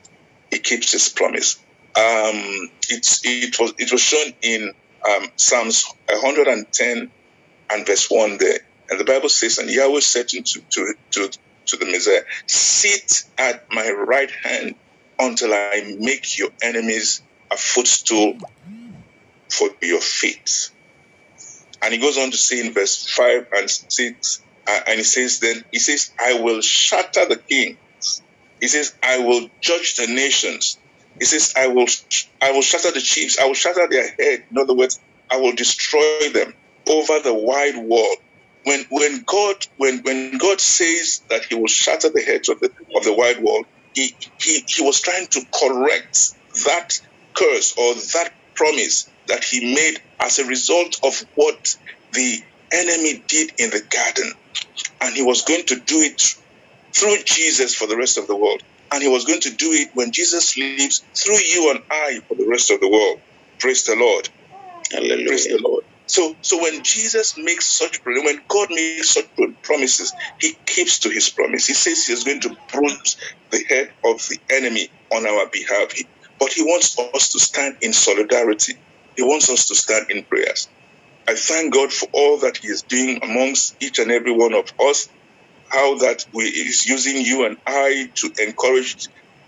he 0.56 0.62
keeps 0.62 0.92
his 0.92 1.10
promise. 1.10 1.56
Um, 1.96 2.70
it's, 2.88 3.20
it 3.24 3.58
was 3.60 3.74
it 3.78 3.92
was 3.92 4.00
shown 4.00 4.32
in 4.42 4.72
um, 5.08 5.28
Psalms 5.36 5.84
110 6.08 7.10
and 7.70 7.86
verse 7.86 8.10
1 8.10 8.38
there. 8.38 8.58
And 8.88 9.00
the 9.00 9.04
Bible 9.04 9.28
says, 9.28 9.58
And 9.58 9.68
Yahweh 9.68 10.00
said 10.00 10.28
to, 10.28 10.42
to, 10.42 10.94
to, 11.12 11.30
to 11.66 11.76
the 11.76 11.86
Messiah, 11.86 12.22
Sit 12.46 13.24
at 13.38 13.64
my 13.70 13.90
right 13.90 14.30
hand 14.30 14.76
until 15.18 15.52
I 15.52 15.96
make 15.98 16.38
your 16.38 16.50
enemies 16.62 17.22
a 17.52 17.56
footstool 17.56 18.38
for 19.50 19.68
your 19.82 20.00
feet. 20.00 20.70
And 21.82 21.92
he 21.92 22.00
goes 22.00 22.16
on 22.18 22.30
to 22.30 22.36
say 22.36 22.66
in 22.66 22.72
verse 22.72 23.06
5 23.06 23.48
and 23.52 23.70
6, 23.70 24.44
uh, 24.68 24.80
and 24.88 24.98
he 24.98 25.04
says, 25.04 25.40
Then 25.40 25.64
he 25.70 25.78
says, 25.78 26.10
I 26.18 26.40
will 26.40 26.60
shatter 26.62 27.26
the 27.28 27.36
kings. 27.36 27.78
He 28.60 28.68
says, 28.68 28.94
I 29.02 29.18
will 29.18 29.48
judge 29.60 29.96
the 29.96 30.06
nations. 30.06 30.78
He 31.18 31.26
says, 31.26 31.52
I 31.56 31.68
will 31.68 31.86
I 32.40 32.52
will 32.52 32.62
shatter 32.62 32.90
the 32.92 33.00
chiefs, 33.00 33.38
I 33.38 33.46
will 33.46 33.54
shatter 33.54 33.86
their 33.88 34.08
head. 34.18 34.44
In 34.50 34.58
other 34.58 34.74
words, 34.74 35.00
I 35.30 35.38
will 35.38 35.54
destroy 35.54 36.30
them 36.32 36.54
over 36.88 37.20
the 37.20 37.34
wide 37.34 37.76
world. 37.76 38.16
When 38.64 38.84
when 38.90 39.22
God 39.26 39.56
when 39.76 40.02
when 40.02 40.38
God 40.38 40.60
says 40.60 41.20
that 41.30 41.44
he 41.48 41.54
will 41.54 41.68
shatter 41.68 42.10
the 42.12 42.22
heads 42.22 42.48
of 42.48 42.60
the 42.60 42.70
of 42.96 43.04
the 43.04 43.14
wide 43.14 43.42
world, 43.42 43.66
he 43.94 44.14
he, 44.40 44.64
he 44.66 44.82
was 44.82 45.00
trying 45.00 45.26
to 45.28 45.42
correct 45.54 46.18
that 46.66 46.90
curse 47.34 47.74
or 47.78 47.94
that 47.94 48.32
promise 48.54 49.10
that 49.28 49.44
he 49.44 49.74
made 49.74 49.98
as 50.20 50.38
a 50.38 50.46
result 50.46 50.96
of 51.04 51.14
what 51.34 51.68
the 52.12 52.38
enemy 52.72 53.24
did 53.28 53.52
in 53.58 53.70
the 53.70 53.82
garden. 53.90 54.32
And 55.00 55.14
he 55.14 55.22
was 55.22 55.42
going 55.42 55.64
to 55.66 55.76
do 55.76 56.00
it 56.00 56.22
through 56.96 57.16
Jesus 57.26 57.74
for 57.74 57.86
the 57.86 57.96
rest 57.96 58.18
of 58.18 58.26
the 58.26 58.36
world. 58.36 58.60
And 58.92 59.02
he 59.02 59.08
was 59.08 59.24
going 59.24 59.40
to 59.40 59.50
do 59.56 59.72
it 59.72 59.88
when 59.94 60.12
Jesus 60.12 60.56
lives 60.56 61.06
through 61.24 61.38
you 61.38 61.70
and 61.70 61.80
I 61.90 62.20
for 62.28 62.36
the 62.36 62.48
rest 62.50 62.70
of 62.70 62.80
the 62.80 62.90
world. 62.90 63.18
Praise 63.60 63.84
the 63.84 63.96
Lord. 63.96 64.28
Hallelujah. 64.92 65.28
Praise 65.28 65.44
the 65.46 65.60
Lord. 65.64 65.84
So, 66.06 66.36
so 66.42 66.62
when 66.62 66.82
Jesus 66.84 67.34
makes 67.38 67.78
such, 67.78 67.98
when 68.06 68.40
God 68.50 68.68
makes 68.70 69.12
such 69.14 69.26
promises, 69.62 70.14
He 70.40 70.54
keeps 70.66 71.00
to 71.00 71.10
His 71.10 71.30
promise. 71.30 71.66
He 71.66 71.74
says 71.74 72.04
He 72.06 72.14
is 72.14 72.24
going 72.24 72.40
to 72.42 72.56
bruise 72.72 73.16
the 73.52 73.64
head 73.68 73.88
of 74.04 74.18
the 74.28 74.38
enemy 74.50 74.90
on 75.14 75.26
our 75.26 75.48
behalf. 75.52 75.92
But 76.40 76.52
He 76.52 76.62
wants 76.64 76.96
us 77.14 77.30
to 77.30 77.40
stand 77.40 77.76
in 77.82 77.92
solidarity. 77.94 78.74
He 79.16 79.22
wants 79.24 79.50
us 79.50 79.66
to 79.68 79.76
stand 79.76 80.06
in 80.10 80.24
prayers. 80.26 80.68
I 81.28 81.34
thank 81.36 81.74
God 81.74 81.92
for 81.92 82.08
all 82.14 82.40
that 82.40 82.58
He 82.62 82.68
is 82.68 82.84
doing 82.88 83.20
amongst 83.22 83.76
each 83.82 83.98
and 83.98 84.12
every 84.12 84.32
one 84.36 84.54
of 84.54 84.66
us. 84.88 85.08
How 85.70 85.98
that 85.98 86.24
we 86.34 86.44
is 86.44 86.86
using 86.86 87.18
you 87.24 87.46
and 87.46 87.58
I 87.66 88.08
to 88.18 88.32
encourage 88.46 88.96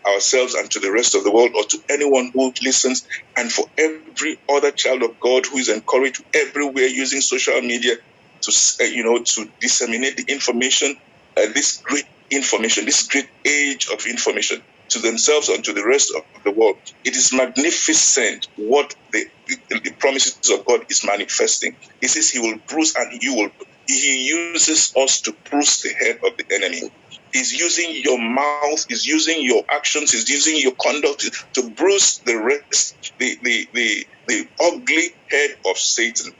ourselves 0.08 0.54
and 0.54 0.70
to 0.72 0.80
the 0.80 0.92
rest 0.92 1.14
of 1.14 1.25
the 1.25 1.32
world 1.32 1.52
or 1.56 1.64
to 1.64 1.78
anyone 1.90 2.30
who 2.34 2.52
listens. 2.64 3.02
And 3.38 3.52
for 3.52 3.66
every 3.78 4.38
other 4.50 4.72
child 4.72 5.02
of 5.04 5.18
God 5.20 5.46
who 5.46 5.58
is 5.58 5.68
encouraged 5.70 6.22
everywhere 6.34 6.87
using 6.87 7.20
social 7.22 7.60
media 7.62 7.96
to 8.44 8.52
uh, 8.82 8.84
you 8.87 9.04
know 9.04 9.22
to 9.25 9.50
disseminate 9.60 10.16
the 10.18 10.32
information 10.32 10.96
uh, 11.38 11.46
this 11.54 11.80
great 11.84 12.04
information 12.30 12.87
this 12.87 13.06
great 13.08 13.28
age 13.46 13.88
of 13.92 14.06
information 14.06 14.62
to 14.90 15.00
themselves 15.00 15.48
and 15.50 15.64
to 15.64 15.72
the 15.75 15.87
rest 15.87 16.12
of 16.16 16.22
the 16.44 16.52
world. 16.52 16.76
It 17.04 17.16
is 17.16 17.32
magnificent 17.32 18.46
what 18.56 18.94
the, 19.12 19.25
the 19.70 19.94
promises 20.00 20.38
of 20.52 20.64
God 20.66 20.82
is 20.90 21.02
manifesting. 21.04 21.76
He 22.00 22.08
says 22.08 22.30
he 22.30 22.40
will 22.40 22.58
bruise 22.68 22.94
and 22.96 23.10
you 23.22 23.37
will 23.37 23.50
he 23.88 24.28
uses 24.28 24.95
us 24.97 25.23
to 25.23 25.33
bruise 25.50 25.83
the 25.83 25.92
head 25.95 26.21
of 26.25 26.37
the 26.37 26.45
enemy 26.54 26.90
He's 27.33 27.52
using 27.52 27.95
your 28.02 28.18
mouth, 28.18 28.87
he's 28.88 29.07
using 29.07 29.42
your 29.42 29.64
actions, 29.68 30.12
he's 30.12 30.28
using 30.28 30.57
your 30.57 30.73
conduct 30.73 31.30
to 31.54 31.71
bruise 31.71 32.18
the 32.25 32.37
rest, 32.37 33.12
the, 33.18 33.38
the, 33.42 33.68
the, 33.73 34.07
the 34.26 34.49
ugly 34.61 35.14
head 35.30 35.50
of 35.66 35.76
Satan 35.76 36.33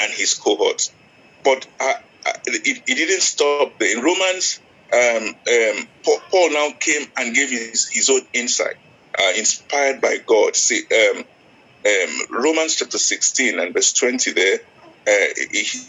and 0.00 0.12
his 0.12 0.34
cohorts. 0.34 0.92
But 1.44 1.66
uh, 1.80 1.94
uh, 2.26 2.32
it, 2.46 2.82
it, 2.86 2.94
didn't 2.94 3.22
stop 3.22 3.78
there. 3.78 3.96
In 3.96 4.04
Romans, 4.04 4.60
um, 4.92 5.34
um, 5.34 5.88
Paul, 6.04 6.20
Paul, 6.30 6.50
now 6.50 6.70
came 6.78 7.06
and 7.16 7.34
gave 7.34 7.50
his, 7.50 7.88
his 7.88 8.08
own 8.08 8.20
insight, 8.32 8.76
uh, 9.18 9.32
inspired 9.36 10.00
by 10.00 10.18
God. 10.24 10.54
See, 10.54 10.82
um, 10.92 11.24
um 11.86 12.42
Romans 12.42 12.76
chapter 12.76 12.98
16 12.98 13.58
and 13.58 13.74
verse 13.74 13.92
20 13.94 14.32
there, 14.32 14.58
uh, 15.08 15.34
he, 15.50 15.80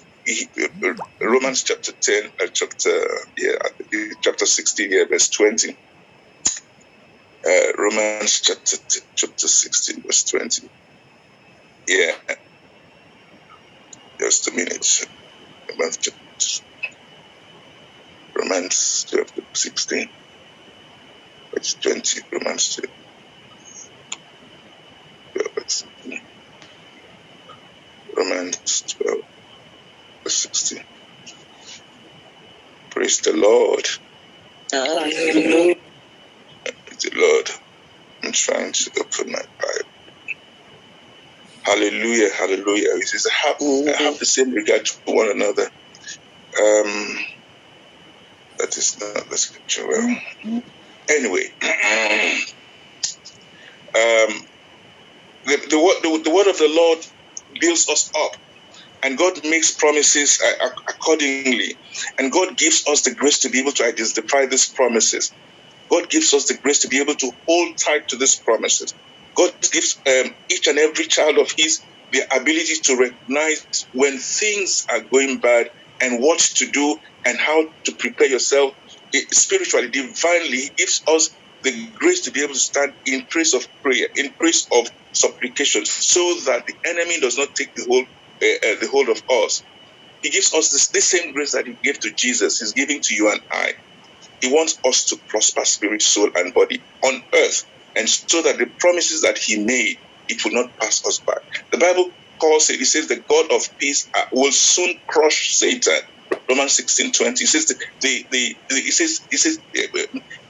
Romans 1.21 1.63
chapter 1.63 1.91
10, 1.91 2.31
uh, 2.41 2.48
chapter, 2.53 2.89
yeah, 3.38 3.57
chapter 4.21 4.45
16, 4.45 4.91
yeah, 4.91 5.05
verse 5.09 5.29
20. 5.29 5.77
Uh, 7.48 7.51
Romans 7.77 8.41
chapter, 8.41 8.77
chapter 9.15 9.48
16, 9.48 10.03
verse 10.05 10.24
20. 10.25 10.69
Yeah. 11.88 12.12
Just 14.19 14.48
a 14.50 14.51
minute. 14.51 14.86
Romans 15.71 15.98
chapter, 15.98 16.19
Romans 18.38 19.05
chapter 19.09 19.41
16, 19.55 20.09
verse 21.55 21.75
20. 21.81 22.21
Romans 22.33 22.75
chapter, 22.75 22.93
Romans 28.15 28.83
12 29.03 29.17
verse 30.26 30.44
16. 30.44 30.80
Praise 32.92 33.22
the 33.22 33.34
Lord. 33.34 33.86
Hallelujah. 35.26 35.76
Praise 36.88 37.02
the 37.04 37.12
Lord. 37.16 37.50
I'm 38.24 38.32
trying 38.34 38.74
to 38.74 38.92
open 39.00 39.32
my 39.32 39.42
Bible. 39.62 39.90
Hallelujah, 41.66 42.30
hallelujah. 42.38 42.88
Says, 43.04 43.28
I 43.28 43.48
have, 43.48 43.58
I 43.62 44.04
have 44.04 44.20
the 44.20 44.26
same 44.26 44.52
regard 44.52 44.86
to 44.86 44.94
one 45.06 45.32
another. 45.32 45.64
Um, 46.60 47.18
that 48.60 48.78
is 48.78 48.98
not 49.00 49.30
the 49.30 49.38
scripture. 49.38 49.88
Well, 49.88 50.22
anyway, 51.10 51.44
um, 51.64 52.42
the, 55.46 55.58
the, 55.70 56.00
the, 56.04 56.22
the 56.26 56.32
word 56.36 56.48
of 56.50 56.58
the 56.58 56.70
Lord 56.70 57.00
builds 57.62 57.88
us 57.90 58.12
up 58.18 58.32
and 59.03 59.18
God 59.18 59.34
makes 59.46 59.75
promises 59.75 60.39
uh, 60.46 60.70
accordingly. 60.89 61.77
And 62.20 62.32
God 62.32 62.58
gives 62.58 62.84
us 62.89 63.03
the 63.03 63.15
grace 63.15 63.39
to 63.41 63.50
be 63.50 63.60
able 63.62 63.72
to 63.74 63.86
identify 63.86 64.46
these 64.48 64.72
promises. 64.75 65.34
God 65.91 66.10
gives 66.10 66.34
us 66.34 66.48
the 66.48 66.58
grace 66.63 66.79
to 66.82 66.88
be 66.88 67.01
able 67.01 67.15
to 67.15 67.32
hold 67.48 67.77
tight 67.86 68.03
to 68.10 68.18
these 68.18 68.39
promises. 68.41 68.94
God 69.38 69.51
gives 69.72 70.01
um, 70.08 70.36
each 70.51 70.68
and 70.68 70.79
every 70.79 71.06
child 71.06 71.38
of 71.38 71.51
His 71.58 71.82
the 72.12 72.24
ability 72.36 72.75
to 72.86 72.98
recognize 72.98 73.65
when 73.91 74.18
things 74.20 74.84
are 74.91 75.01
going 75.13 75.39
bad 75.41 75.70
and 76.01 76.22
what 76.22 76.39
to 76.58 76.72
do 76.72 77.00
and 77.25 77.38
how 77.39 77.63
to 77.86 77.96
prepare 78.00 78.29
yourself 78.29 78.74
spiritually, 79.32 79.89
divinely. 79.89 80.58
He 80.58 80.72
gives 80.77 81.01
us 81.10 81.29
the 81.63 81.91
grace 81.96 82.24
to 82.25 82.32
be 82.32 82.41
able 82.44 82.53
to 82.53 82.60
stand 82.60 82.94
in 83.06 83.27
place 83.32 83.53
of 83.53 83.68
prayer, 83.84 84.08
in 84.15 84.34
place 84.41 84.68
of 84.74 84.88
supplication, 85.13 85.84
so 85.86 86.22
that 86.46 86.63
the 86.68 86.75
enemy 86.89 87.20
does 87.20 87.38
not 87.38 87.50
take 87.58 87.70
the 87.75 87.86
whole 87.89 88.06
uh, 88.43 88.75
the 88.81 88.89
whole 88.91 89.10
of 89.12 89.22
us. 89.46 89.63
He 90.22 90.31
gives 90.31 90.53
us 90.53 90.72
this, 90.72 90.89
this 90.91 91.10
same 91.12 91.34
grace 91.34 91.53
that 91.53 91.67
He 91.67 91.75
gave 91.84 92.00
to 92.01 92.12
Jesus, 92.17 92.60
He's 92.60 92.74
giving 92.74 93.01
to 93.03 93.15
you 93.15 93.31
and 93.31 93.41
I. 93.51 93.74
He 94.41 94.50
wants 94.51 94.79
us 94.86 95.05
to 95.08 95.17
prosper 95.29 95.65
spirit, 95.65 96.01
soul, 96.01 96.29
and 96.36 96.53
body 96.53 96.86
on 97.03 97.24
earth, 97.36 97.63
and 97.96 98.10
so 98.10 98.41
that 98.43 98.58
the 98.58 98.67
promises 98.79 99.22
that 99.24 99.38
He 99.39 99.63
made, 99.65 99.98
it 100.27 100.43
will 100.46 100.53
not 100.53 100.72
pass 100.81 101.01
us 101.08 101.22
by. 101.25 101.34
The 101.72 101.79
Bible 101.79 102.12
calls 102.41 102.69
it, 102.69 102.81
it 102.81 102.86
says, 102.86 103.08
the 103.08 103.24
God 103.29 103.51
of 103.51 103.63
peace 103.81 104.10
uh, 104.17 104.24
will 104.34 104.51
soon 104.51 104.96
crush 105.10 105.55
Satan. 105.58 106.01
Romans 106.50 106.75
16 106.75 107.13
20. 107.13 107.31
He 107.39 107.48
says, 107.48 107.65
the, 107.67 107.75
the, 108.01 108.25
the, 108.31 108.75
he 108.81 108.91
says, 108.91 109.19
he 109.31 109.38
says, 109.38 109.60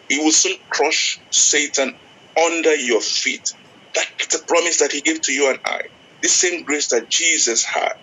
he 0.10 0.18
will 0.20 0.32
soon 0.32 0.58
crush 0.72 1.24
Satan 1.32 1.98
under 2.46 2.76
your 2.76 3.02
feet. 3.02 3.44
That's 3.96 4.28
the 4.38 4.44
promise 4.48 4.80
that 4.80 4.92
he 4.92 5.02
gave 5.02 5.22
to 5.24 5.34
you 5.34 5.50
and 5.50 5.60
I. 5.66 5.80
This 6.24 6.40
same 6.40 6.64
grace 6.66 6.90
that 6.90 7.10
Jesus 7.10 7.66
had, 7.66 7.94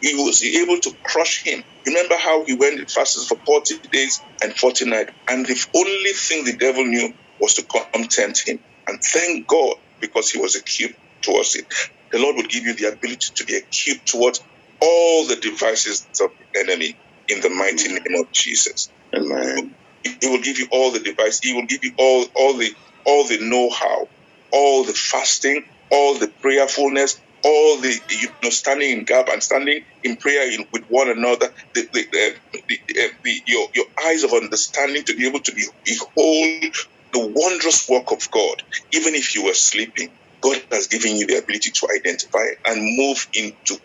he 0.00 0.14
was 0.14 0.42
able 0.44 0.78
to 0.80 0.92
crush 1.04 1.42
him. 1.44 1.64
Remember 1.86 2.16
how 2.18 2.44
he 2.46 2.54
went 2.54 2.78
and 2.80 2.90
fasted 2.90 3.24
for 3.28 3.38
40 3.46 3.80
days 3.92 4.24
and 4.42 4.54
40 4.56 4.86
nights, 4.86 5.12
and 5.28 5.46
the 5.46 5.66
only 5.76 6.12
thing 6.12 6.44
the 6.44 6.56
devil 6.58 6.84
knew 6.86 7.14
was 7.40 7.54
to 7.56 7.66
come 7.72 8.04
tempt 8.10 8.42
him. 8.46 8.60
And 8.88 9.00
thank 9.12 9.48
God 9.48 9.76
because 10.00 10.30
he 10.30 10.40
was 10.40 10.56
equipped 10.56 11.00
towards 11.22 11.56
it. 11.56 11.66
The 12.12 12.20
Lord 12.20 12.36
will 12.36 12.44
give 12.44 12.64
you 12.64 12.74
the 12.74 12.88
ability 12.92 13.28
to 13.36 13.44
be 13.46 13.56
equipped 13.56 14.08
towards 14.08 14.40
all 14.80 15.26
the 15.26 15.36
devices 15.36 16.08
of 16.22 16.30
the 16.54 16.60
enemy 16.60 16.98
in 17.28 17.40
the 17.42 17.50
mighty 17.50 17.88
name 17.88 18.20
of 18.20 18.26
Jesus. 18.34 18.92
Amen. 19.16 19.76
He 20.04 20.28
will 20.28 20.42
give 20.42 20.58
you 20.58 20.68
all 20.72 20.92
the 20.92 21.00
device. 21.00 21.40
He 21.42 21.54
will 21.54 21.66
give 21.66 21.80
you 21.84 21.92
all, 21.98 22.26
all 22.36 22.54
the 22.54 22.70
all 23.06 23.26
the 23.26 23.38
know-how, 23.40 24.08
all 24.52 24.84
the 24.84 24.94
fasting, 24.94 25.64
all 25.90 26.14
the 26.18 26.32
prayerfulness, 26.42 27.16
all 27.44 27.80
the 27.80 27.94
you 28.10 28.28
know 28.42 28.50
standing 28.50 28.90
in 28.98 29.04
gap 29.04 29.28
and 29.32 29.42
standing 29.42 29.80
in 30.04 30.16
prayer 30.18 30.50
in, 30.52 30.66
with 30.72 30.84
one 30.88 31.10
another, 31.10 31.48
the, 31.74 31.88
the, 31.92 32.04
the, 32.12 33.10
the, 33.24 33.42
your 33.46 33.68
your 33.74 33.86
eyes 34.06 34.24
of 34.24 34.32
understanding 34.32 35.04
to 35.04 35.16
be 35.16 35.26
able 35.28 35.40
to 35.40 35.52
behold 35.84 36.74
the 37.14 37.32
wondrous 37.34 37.86
work 37.88 38.12
of 38.12 38.22
God, 38.32 38.56
even 38.92 39.14
if 39.14 39.34
you 39.34 39.44
were 39.44 39.54
sleeping. 39.54 40.10
God 40.42 40.58
has 40.72 40.88
given 40.88 41.16
you 41.16 41.26
the 41.26 41.38
ability 41.38 41.70
to 41.72 41.88
identify 41.98 42.44
and 42.66 42.80
move 42.98 43.26
into 43.34 43.78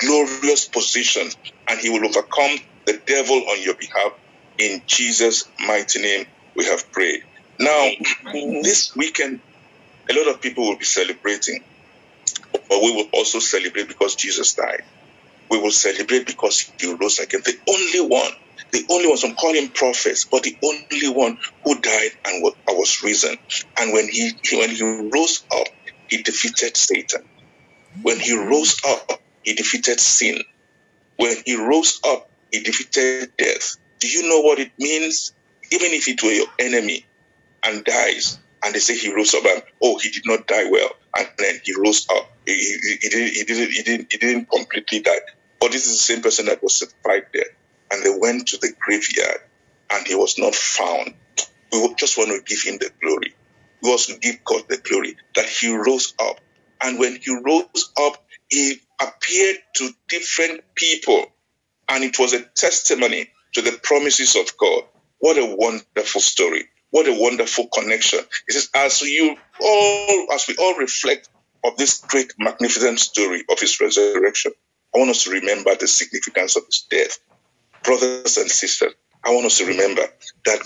glorious 0.00 0.68
positions, 0.68 1.36
and 1.70 1.80
He 1.80 1.90
will 1.90 2.06
overcome 2.06 2.58
the 2.86 3.00
devil 3.06 3.36
on 3.36 3.62
your 3.62 3.74
behalf. 3.80 4.12
In 4.58 4.82
Jesus' 4.88 5.52
mighty 5.66 6.00
name, 6.02 6.26
we 6.56 6.66
have 6.66 6.82
prayed. 6.92 7.20
Now, 7.60 7.88
this 8.62 8.92
weekend 8.96 9.34
a 10.10 10.14
lot 10.14 10.28
of 10.28 10.40
people 10.42 10.64
will 10.68 10.78
be 10.78 10.84
celebrating, 10.84 11.64
but 12.68 12.82
we 12.82 12.92
will 12.92 13.08
also 13.14 13.38
celebrate 13.40 13.88
because 13.88 14.16
Jesus 14.16 14.54
died. 14.54 14.82
We 15.50 15.58
will 15.60 15.70
celebrate 15.70 16.26
because 16.26 16.72
he 16.80 16.92
rose 16.94 17.18
again. 17.18 17.42
The 17.44 17.56
only 17.68 18.00
one, 18.10 18.32
the 18.72 18.84
only 18.90 19.08
one, 19.08 19.18
some 19.18 19.34
call 19.36 19.54
him 19.54 19.70
prophets, 19.70 20.26
but 20.30 20.42
the 20.42 20.56
only 20.64 21.08
one 21.08 21.38
who 21.64 21.80
died 21.80 22.10
and 22.26 22.42
was, 22.42 22.54
risen. 23.04 23.36
And 23.78 23.92
when 23.92 24.08
he, 24.08 24.32
when 24.52 24.70
he 24.70 24.82
rose 25.14 25.44
up, 25.54 25.66
he 26.08 26.22
defeated 26.22 26.76
Satan. 26.76 27.22
When 28.02 28.18
he 28.20 28.36
rose 28.36 28.76
up, 28.86 29.10
he 29.42 29.54
defeated 29.54 30.00
sin. 30.00 30.42
When 31.16 31.36
he 31.46 31.56
rose 31.56 32.00
up, 32.06 32.28
he 32.50 32.60
defeated 32.62 33.30
death. 33.38 33.76
Do 34.00 34.08
you 34.08 34.28
know 34.28 34.40
what 34.40 34.58
it 34.60 34.72
means? 34.78 35.32
Even 35.72 35.92
if 35.92 36.08
it 36.08 36.22
were 36.22 36.30
your 36.30 36.46
enemy 36.60 37.06
and 37.64 37.84
dies, 37.84 38.40
and 38.64 38.74
they 38.74 38.80
say 38.80 38.96
he 38.96 39.14
rose 39.14 39.34
up 39.34 39.44
and 39.46 39.62
oh 39.82 39.98
he 39.98 40.10
did 40.10 40.24
not 40.26 40.46
die 40.46 40.68
well, 40.70 40.90
and 41.18 41.28
then 41.38 41.60
he 41.64 41.74
rose 41.78 42.06
up. 42.12 42.28
He, 42.48 42.78
he, 43.02 43.08
didn't 43.10 43.34
he 43.34 43.44
didn't 43.44 43.72
he 43.72 43.82
didn't 43.82 44.12
he 44.12 44.18
didn't 44.18 44.50
completely 44.50 45.00
die. 45.00 45.20
But 45.60 45.72
this 45.72 45.86
is 45.86 45.92
the 45.92 46.14
same 46.14 46.22
person 46.22 46.46
that 46.46 46.62
was 46.62 46.76
certified 46.76 47.26
there. 47.34 47.44
And 47.92 48.02
they 48.04 48.18
went 48.18 48.48
to 48.48 48.58
the 48.58 48.72
graveyard 48.80 49.40
and 49.90 50.06
he 50.06 50.14
was 50.14 50.38
not 50.38 50.54
found. 50.54 51.14
We 51.72 51.94
just 51.96 52.16
want 52.16 52.30
to 52.30 52.42
give 52.46 52.62
him 52.62 52.78
the 52.78 52.90
glory. 53.02 53.34
We 53.82 53.90
also 53.90 54.14
give 54.18 54.42
God 54.44 54.62
the 54.68 54.78
glory 54.78 55.16
that 55.36 55.46
he 55.46 55.74
rose 55.74 56.14
up. 56.18 56.40
And 56.82 56.98
when 56.98 57.18
he 57.20 57.36
rose 57.44 57.92
up, 58.00 58.24
he 58.48 58.80
appeared 59.00 59.58
to 59.76 59.90
different 60.08 60.62
people. 60.74 61.26
And 61.88 62.04
it 62.04 62.18
was 62.18 62.32
a 62.32 62.42
testimony 62.42 63.30
to 63.54 63.62
the 63.62 63.78
promises 63.82 64.36
of 64.36 64.56
God. 64.58 64.84
What 65.18 65.38
a 65.38 65.54
wonderful 65.56 66.20
story. 66.22 66.64
What 66.90 67.08
a 67.08 67.20
wonderful 67.20 67.68
connection. 67.68 68.20
It 68.48 68.52
says, 68.52 68.70
as 68.74 69.02
you 69.02 69.36
all, 69.60 70.26
as 70.32 70.46
we 70.48 70.56
all 70.56 70.76
reflect 70.76 71.28
of 71.64 71.76
this 71.76 72.00
great, 72.00 72.32
magnificent 72.38 72.98
story 73.00 73.44
of 73.50 73.58
his 73.60 73.80
resurrection, 73.80 74.52
I 74.94 74.98
want 74.98 75.10
us 75.10 75.24
to 75.24 75.30
remember 75.30 75.74
the 75.74 75.88
significance 75.88 76.56
of 76.56 76.64
his 76.66 76.86
death. 76.90 77.18
Brothers 77.84 78.36
and 78.36 78.50
sisters, 78.50 78.94
I 79.24 79.34
want 79.34 79.46
us 79.46 79.58
to 79.58 79.66
remember 79.66 80.02
that, 80.46 80.60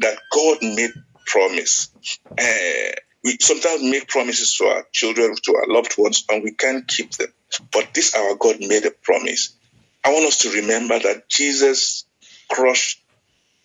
that 0.00 0.18
God 0.32 0.58
made 0.62 0.92
promise. 1.26 1.90
Uh, 2.30 2.92
we 3.24 3.36
sometimes 3.40 3.82
make 3.82 4.08
promises 4.08 4.56
to 4.56 4.64
our 4.64 4.84
children, 4.92 5.34
to 5.44 5.54
our 5.54 5.66
loved 5.68 5.94
ones, 5.96 6.24
and 6.28 6.42
we 6.42 6.52
can't 6.52 6.86
keep 6.86 7.12
them. 7.12 7.32
But 7.72 7.94
this 7.94 8.14
our 8.14 8.34
God 8.34 8.56
made 8.60 8.84
a 8.84 8.90
promise. 8.90 9.56
I 10.04 10.12
want 10.12 10.26
us 10.26 10.38
to 10.38 10.50
remember 10.50 10.98
that 10.98 11.28
Jesus 11.28 12.04
crushed 12.50 13.02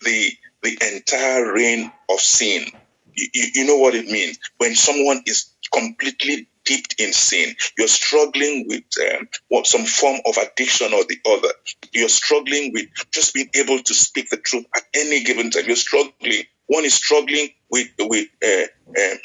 the 0.02 0.30
the 0.62 0.78
entire 0.94 1.52
reign 1.52 1.92
of 2.10 2.20
sin. 2.20 2.66
You, 3.14 3.28
you, 3.32 3.46
you 3.54 3.66
know 3.66 3.78
what 3.78 3.94
it 3.94 4.06
means 4.06 4.38
when 4.58 4.74
someone 4.74 5.22
is 5.26 5.50
completely 5.72 6.48
deep 6.68 6.84
in 6.98 7.12
sin. 7.14 7.54
You're 7.78 7.88
struggling 7.88 8.66
with 8.68 8.84
um, 9.10 9.28
what 9.48 9.66
some 9.66 9.86
form 9.86 10.20
of 10.26 10.36
addiction 10.36 10.92
or 10.92 11.02
the 11.04 11.18
other. 11.26 11.48
You're 11.92 12.10
struggling 12.10 12.72
with 12.74 12.86
just 13.10 13.32
being 13.32 13.48
able 13.54 13.78
to 13.78 13.94
speak 13.94 14.28
the 14.28 14.36
truth 14.36 14.66
at 14.76 14.82
any 14.94 15.24
given 15.24 15.50
time. 15.50 15.64
You're 15.66 15.76
struggling. 15.76 16.42
One 16.66 16.84
is 16.84 16.92
struggling 16.94 17.48
with 17.70 17.88
with 17.98 18.28
uh, 18.44 18.66
um, 18.88 19.18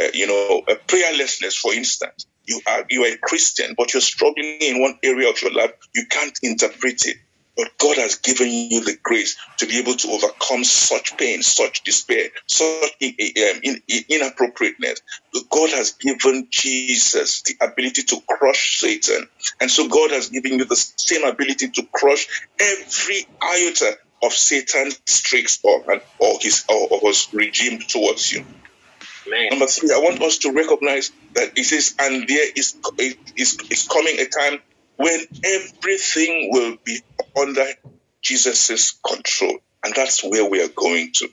uh, 0.00 0.08
you 0.14 0.26
know 0.26 0.62
prayerlessness, 0.88 1.58
for 1.58 1.74
instance. 1.74 2.26
You 2.44 2.62
are 2.66 2.86
you 2.88 3.04
are 3.04 3.12
a 3.12 3.18
Christian, 3.18 3.74
but 3.76 3.92
you're 3.92 4.00
struggling 4.00 4.56
in 4.62 4.80
one 4.80 4.98
area 5.02 5.28
of 5.28 5.40
your 5.42 5.52
life. 5.52 5.72
You 5.94 6.06
can't 6.08 6.38
interpret 6.42 7.04
it. 7.06 7.18
But 7.58 7.76
God 7.76 7.96
has 7.96 8.14
given 8.14 8.48
you 8.48 8.84
the 8.84 8.96
grace 9.02 9.36
to 9.58 9.66
be 9.66 9.80
able 9.80 9.94
to 9.94 10.10
overcome 10.12 10.62
such 10.62 11.16
pain, 11.16 11.42
such 11.42 11.82
despair, 11.82 12.28
such 12.46 12.92
um, 13.02 13.76
inappropriateness. 14.08 15.02
God 15.50 15.70
has 15.70 15.94
given 15.94 16.46
Jesus 16.50 17.42
the 17.42 17.56
ability 17.60 18.04
to 18.04 18.22
crush 18.28 18.78
Satan. 18.78 19.28
And 19.60 19.68
so 19.68 19.88
God 19.88 20.12
has 20.12 20.28
given 20.28 20.60
you 20.60 20.66
the 20.66 20.76
same 20.76 21.24
ability 21.24 21.70
to 21.70 21.82
crush 21.92 22.28
every 22.60 23.26
iota 23.42 23.98
of 24.22 24.32
Satan's 24.32 25.00
tricks 25.22 25.58
or, 25.64 25.84
or 26.20 26.38
his 26.40 26.64
or, 26.68 26.88
or 26.90 27.08
his 27.08 27.26
regime 27.32 27.80
towards 27.80 28.32
you. 28.32 28.44
Man. 29.28 29.48
Number 29.50 29.66
three, 29.66 29.90
I 29.92 29.98
want 29.98 30.22
us 30.22 30.38
to 30.38 30.52
recognize 30.52 31.10
that 31.34 31.58
it 31.58 31.64
says, 31.64 31.96
and 31.98 32.28
there 32.28 32.50
is, 32.54 32.76
is, 33.36 33.58
is 33.68 33.88
coming 33.88 34.16
a 34.20 34.26
time 34.26 34.60
when 34.96 35.20
everything 35.44 36.50
will 36.52 36.76
be 36.84 37.00
under 37.40 37.66
Jesus' 38.22 38.92
control. 39.06 39.58
And 39.84 39.94
that's 39.94 40.24
where 40.24 40.48
we 40.48 40.62
are 40.62 40.68
going 40.68 41.12
to. 41.14 41.28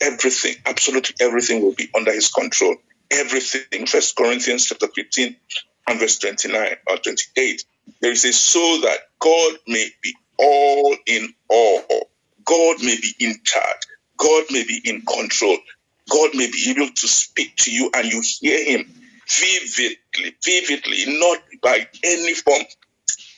Everything, 0.00 0.56
absolutely 0.66 1.14
everything 1.20 1.62
will 1.62 1.74
be 1.74 1.88
under 1.94 2.12
his 2.12 2.30
control. 2.30 2.76
Everything. 3.10 3.86
First 3.86 4.16
Corinthians 4.16 4.66
chapter 4.66 4.88
15 4.88 5.36
and 5.88 6.00
verse 6.00 6.18
29 6.18 6.76
or 6.88 6.96
28. 6.96 7.64
There 8.00 8.10
is 8.10 8.24
a 8.24 8.32
so 8.32 8.80
that 8.82 8.98
God 9.18 9.58
may 9.66 9.88
be 10.02 10.14
all 10.38 10.96
in 11.06 11.32
all. 11.48 12.08
God 12.44 12.82
may 12.82 12.96
be 13.00 13.14
in 13.20 13.36
charge. 13.44 13.80
God 14.16 14.44
may 14.50 14.64
be 14.64 14.80
in 14.84 15.02
control. 15.02 15.56
God 16.10 16.30
may 16.34 16.50
be 16.50 16.74
able 16.76 16.92
to 16.92 17.08
speak 17.08 17.56
to 17.58 17.70
you 17.72 17.90
and 17.94 18.12
you 18.12 18.22
hear 18.40 18.62
him 18.64 18.92
vividly, 19.28 20.36
vividly, 20.44 21.18
not 21.18 21.38
by 21.62 21.86
any 22.02 22.34
form 22.34 22.62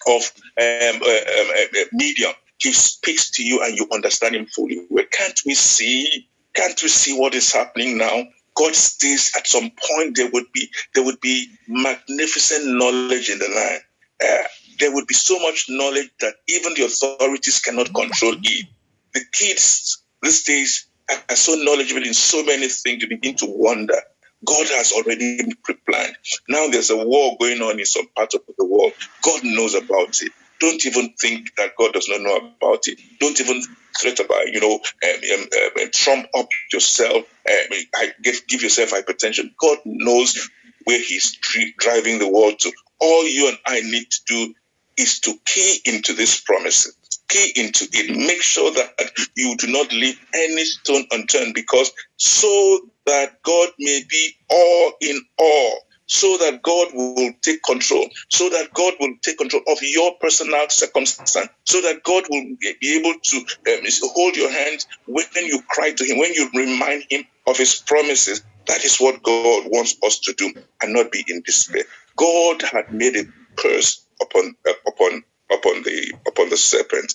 of 0.07 0.33
um, 0.59 1.03
uh, 1.03 1.41
um, 1.41 1.51
uh, 1.51 1.85
medium. 1.93 2.33
He 2.59 2.73
speaks 2.73 3.31
to 3.33 3.45
you 3.45 3.63
and 3.63 3.77
you 3.77 3.87
understand 3.93 4.35
him 4.35 4.47
fully. 4.47 4.87
Well, 4.89 5.05
can't 5.11 5.41
we 5.45 5.55
see? 5.55 6.29
Can't 6.55 6.81
we 6.83 6.89
see 6.89 7.19
what 7.19 7.35
is 7.35 7.53
happening 7.53 7.99
now? 7.99 8.25
God 8.55 8.75
says 8.75 9.33
at 9.37 9.47
some 9.47 9.71
point 9.71 10.17
there 10.17 10.31
would 10.33 10.51
be 10.53 10.71
there 10.95 11.05
would 11.05 11.21
be 11.21 11.49
magnificent 11.69 12.67
knowledge 12.67 13.29
in 13.29 13.39
the 13.39 13.49
land. 13.49 13.83
Uh, 14.25 14.49
there 14.79 14.95
would 14.95 15.07
be 15.07 15.15
so 15.15 15.39
much 15.39 15.67
knowledge 15.69 16.09
that 16.21 16.35
even 16.49 16.73
the 16.75 16.85
authorities 16.85 17.61
cannot 17.61 17.95
control 17.95 18.35
it. 18.43 18.67
The 19.13 19.21
kids 19.33 20.03
these 20.23 20.43
days 20.45 20.87
are 21.11 21.37
so 21.37 21.55
knowledgeable 21.55 22.07
in 22.07 22.15
so 22.15 22.43
many 22.45 22.69
things 22.69 23.03
you 23.03 23.09
begin 23.09 23.37
to 23.37 23.47
wonder 23.47 24.01
God 24.47 24.69
has 24.71 24.93
already 24.93 25.41
pre-planned. 25.65 26.17
Now 26.49 26.69
there's 26.69 26.91
a 26.91 26.99
war 26.99 27.37
going 27.41 27.63
on 27.63 27.81
in 27.81 27.87
some 27.87 28.09
part 28.17 28.35
of 28.35 28.43
the 28.59 28.67
world. 28.67 28.95
God 29.23 29.43
knows 29.45 29.75
about 29.75 30.23
it. 30.23 30.33
Don't 30.61 30.87
even 30.87 31.15
think 31.21 31.57
that 31.59 31.77
God 31.79 31.95
does 31.95 32.09
not 32.09 32.23
know 32.23 32.37
about 32.37 32.89
it. 32.89 33.01
Don't 33.21 33.41
even 33.41 33.63
threat 34.01 34.21
about, 34.21 34.49
you 34.49 34.61
know, 34.61 34.75
um, 34.75 35.21
um, 35.35 35.49
um, 35.83 35.91
trump 35.93 36.29
up 36.35 36.49
yourself, 36.73 37.27
um, 37.51 37.79
give, 38.23 38.47
give 38.49 38.63
yourself 38.63 38.93
hypertension. 38.93 39.51
God 39.61 39.79
knows 39.87 40.51
where 40.85 41.01
He's 41.01 41.37
driving 41.79 42.21
the 42.21 42.31
world 42.31 42.61
to. 42.61 42.73
All 43.01 43.29
you 43.29 43.49
and 43.51 43.59
I 43.67 43.83
need 43.83 44.11
to 44.11 44.21
do 44.27 44.55
is 44.99 45.21
to 45.23 45.35
key 45.45 45.81
into 45.87 46.15
these 46.15 46.41
promises 46.41 46.97
key 47.29 47.53
into 47.57 47.87
it. 47.93 48.17
Make 48.17 48.43
sure 48.43 48.73
that 48.73 49.13
you 49.37 49.57
do 49.57 49.69
not 49.69 49.93
leave 49.93 50.21
any 50.35 50.65
stone 50.65 51.05
unturned 51.11 51.55
because 51.55 51.93
so 52.17 52.81
that 53.07 53.43
God 53.43 53.71
may 53.79 54.03
be 54.09 54.33
all 54.51 54.93
in 55.01 55.21
all, 55.39 55.79
so 56.07 56.39
that 56.39 56.63
God 56.63 56.89
will 56.95 57.33
take 57.43 57.63
control, 57.63 58.09
so 58.31 58.49
that 58.51 58.73
God 58.75 58.95
will 59.01 59.15
take 59.23 59.39
control 59.39 59.63
of 59.69 59.79
your 59.83 60.15
personal 60.21 60.67
circumstance, 60.69 61.37
so 61.65 61.81
that 61.83 62.03
God 62.05 62.25
will 62.31 62.57
be 62.61 62.99
able 62.99 63.15
to 63.23 63.37
um, 63.39 63.85
hold 64.15 64.37
your 64.37 64.51
hand 64.53 64.85
when 65.07 65.27
you 65.47 65.61
cry 65.69 65.93
to 65.93 66.05
Him, 66.05 66.19
when 66.19 66.35
you 66.35 66.51
remind 66.55 67.05
Him 67.11 67.25
of 67.47 67.57
His 67.59 67.77
promises. 67.87 68.43
That 68.67 68.85
is 68.85 68.99
what 68.99 69.23
God 69.23 69.65
wants 69.69 69.97
us 70.05 70.21
to 70.21 70.35
do 70.35 70.53
and 70.83 70.93
not 70.93 71.13
be 71.13 71.25
in 71.29 71.43
despair. 71.47 71.85
God 72.17 72.63
had 72.63 72.93
made 72.93 73.17
a 73.17 73.25
curse 73.57 74.07
upon 74.23 74.57
uh, 74.69 74.73
upon 74.89 75.23
upon 75.53 75.83
the 75.83 76.15
upon 76.27 76.51
the 76.51 76.57
serpent, 76.57 77.15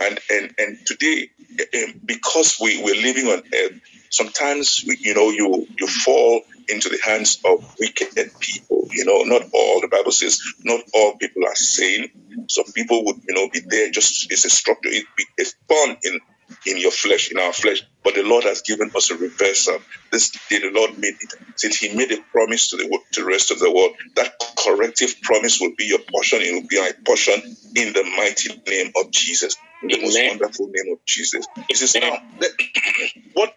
and 0.00 0.18
and 0.30 0.54
and 0.58 0.78
today, 0.86 1.30
um, 1.76 2.00
because 2.04 2.58
we 2.60 2.82
we're 2.82 3.00
living 3.02 3.26
on 3.26 3.42
earth, 3.54 3.80
sometimes 4.10 4.84
you 4.84 5.14
know 5.14 5.30
you 5.30 5.66
you 5.78 5.86
fall 5.86 6.42
into 6.68 6.88
the 6.88 6.98
hands 7.04 7.40
of 7.44 7.74
wicked 7.80 8.08
people. 8.40 8.88
You 8.92 9.04
know, 9.04 9.22
not 9.24 9.42
all. 9.52 9.80
The 9.80 9.88
Bible 9.88 10.12
says 10.12 10.40
not 10.64 10.80
all 10.94 11.16
people 11.16 11.44
are 11.46 11.54
sane. 11.56 12.10
Some 12.48 12.66
people 12.74 13.04
would 13.06 13.16
you 13.28 13.34
know 13.34 13.48
be 13.52 13.60
there 13.66 13.90
just 13.90 14.30
it's 14.32 14.44
a 14.44 14.50
structure. 14.50 14.90
It, 14.90 15.06
it's 15.38 15.54
born 15.68 15.96
in 16.04 16.20
in 16.66 16.78
your 16.78 16.90
flesh, 16.90 17.30
in 17.30 17.38
our 17.38 17.52
flesh. 17.52 17.82
But 18.04 18.14
the 18.14 18.22
Lord 18.22 18.44
has 18.44 18.62
given 18.62 18.90
us 18.94 19.10
a 19.10 19.16
reversal. 19.16 19.78
This 20.10 20.30
day 20.48 20.58
the 20.58 20.70
Lord 20.72 20.98
made 20.98 21.14
it. 21.20 21.34
Since 21.56 21.76
He 21.76 21.94
made 21.94 22.12
a 22.12 22.18
promise 22.32 22.70
to 22.70 22.76
the 22.76 22.98
to 23.12 23.20
the 23.20 23.26
rest 23.26 23.50
of 23.50 23.58
the 23.58 23.70
world, 23.70 23.94
that 24.16 24.34
corrective 24.58 25.20
promise 25.22 25.60
will 25.60 25.72
be 25.76 25.84
your 25.84 26.00
portion. 26.10 26.40
It 26.42 26.52
will 26.52 26.68
be 26.68 26.80
my 26.80 26.92
portion 27.04 27.40
in 27.76 27.92
the 27.92 28.04
mighty 28.16 28.60
name 28.68 28.92
of 28.96 29.10
Jesus. 29.10 29.56
In 29.82 29.88
the 29.88 30.00
most 30.02 30.18
wonderful 30.18 30.66
name 30.66 30.92
of 30.92 31.04
Jesus. 31.04 31.46
Says, 31.72 31.96
now, 31.96 32.16
what 33.34 33.54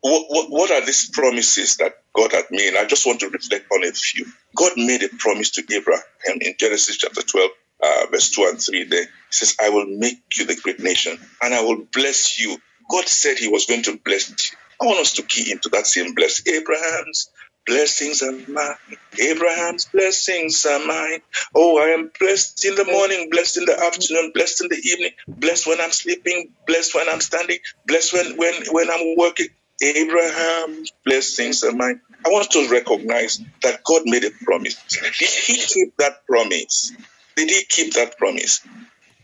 what, 0.00 0.50
what, 0.50 0.70
are 0.70 0.84
these 0.84 1.10
promises 1.10 1.76
that 1.78 1.94
God 2.14 2.32
had 2.32 2.44
made? 2.50 2.76
I 2.76 2.84
just 2.84 3.06
want 3.06 3.20
to 3.20 3.28
reflect 3.28 3.66
on 3.72 3.84
a 3.84 3.92
few. 3.92 4.26
God 4.54 4.72
made 4.76 5.02
a 5.02 5.08
promise 5.08 5.50
to 5.52 5.62
Abraham 5.74 6.38
in 6.40 6.54
Genesis 6.58 6.96
chapter 6.96 7.22
12, 7.22 7.50
uh, 7.82 8.06
verse 8.10 8.30
2 8.30 8.46
and 8.50 8.60
3 8.60 8.84
there. 8.84 9.04
He 9.04 9.08
says, 9.30 9.56
I 9.62 9.70
will 9.70 9.86
make 9.86 10.22
you 10.36 10.46
the 10.46 10.56
great 10.56 10.80
nation 10.80 11.18
and 11.42 11.54
I 11.54 11.62
will 11.62 11.86
bless 11.92 12.40
you. 12.40 12.58
God 12.90 13.06
said 13.06 13.38
he 13.38 13.48
was 13.48 13.66
going 13.66 13.82
to 13.84 13.98
bless 13.98 14.28
you. 14.30 14.58
I 14.80 14.86
want 14.86 15.00
us 15.00 15.14
to 15.14 15.22
key 15.22 15.50
into 15.50 15.68
that 15.70 15.86
same 15.86 16.14
blessing. 16.14 16.54
Abraham's 16.54 17.30
Blessings 17.66 18.22
are 18.22 18.32
mine. 18.48 18.76
Abraham's 19.18 19.86
blessings 19.86 20.64
are 20.66 20.78
mine. 20.86 21.20
Oh, 21.52 21.78
I 21.78 21.88
am 21.88 22.12
blessed 22.18 22.64
in 22.64 22.76
the 22.76 22.84
morning, 22.84 23.28
blessed 23.28 23.56
in 23.56 23.64
the 23.64 23.76
afternoon, 23.76 24.30
blessed 24.32 24.62
in 24.62 24.68
the 24.68 24.76
evening, 24.76 25.10
blessed 25.26 25.66
when 25.66 25.80
I'm 25.80 25.90
sleeping, 25.90 26.52
blessed 26.68 26.94
when 26.94 27.08
I'm 27.08 27.20
standing, 27.20 27.58
blessed 27.84 28.12
when 28.12 28.36
when 28.36 28.54
when 28.70 28.88
I'm 28.88 29.16
working. 29.16 29.48
Abraham's 29.82 30.92
blessings 31.04 31.64
are 31.64 31.72
mine. 31.72 32.00
I 32.24 32.28
want 32.28 32.50
to 32.52 32.68
recognize 32.70 33.42
that 33.62 33.82
God 33.82 34.02
made 34.04 34.24
a 34.24 34.30
promise. 34.44 34.76
He 35.18 35.56
keep 35.56 35.96
that 35.96 36.24
promise? 36.24 36.92
Did 37.36 37.50
He 37.50 37.64
keep 37.68 37.94
that 37.94 38.18
promise? 38.18 38.62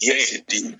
Yes, 0.01 0.31
He 0.31 0.43
did. 0.49 0.79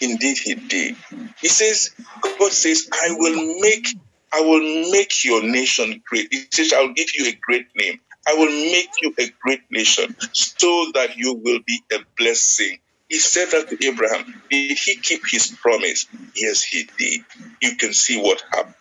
Indeed, 0.00 0.38
He 0.38 0.54
did. 0.56 0.96
He 1.40 1.48
says, 1.48 1.90
God 2.22 2.52
says, 2.52 2.88
I 2.92 3.08
will 3.18 3.60
make 3.60 3.86
I 4.32 4.40
will 4.42 4.92
make 4.92 5.24
your 5.24 5.42
nation 5.42 6.02
great. 6.06 6.28
He 6.32 6.44
says, 6.52 6.72
I'll 6.72 6.92
give 6.94 7.08
you 7.18 7.28
a 7.28 7.38
great 7.46 7.66
name. 7.76 8.00
I 8.28 8.34
will 8.34 8.50
make 8.50 8.90
you 9.02 9.14
a 9.18 9.30
great 9.42 9.62
nation 9.70 10.16
so 10.32 10.90
that 10.94 11.16
you 11.16 11.34
will 11.34 11.60
be 11.66 11.80
a 11.92 11.98
blessing. 12.18 12.78
He 13.08 13.18
said 13.20 13.48
that 13.52 13.70
to 13.70 13.86
Abraham. 13.88 14.42
Did 14.50 14.78
he 14.78 14.96
keep 14.96 15.22
his 15.28 15.48
promise? 15.62 16.06
Yes, 16.36 16.62
he 16.64 16.88
did. 16.98 17.22
You 17.62 17.76
can 17.76 17.94
see 17.94 18.20
what 18.20 18.42
happened. 18.52 18.74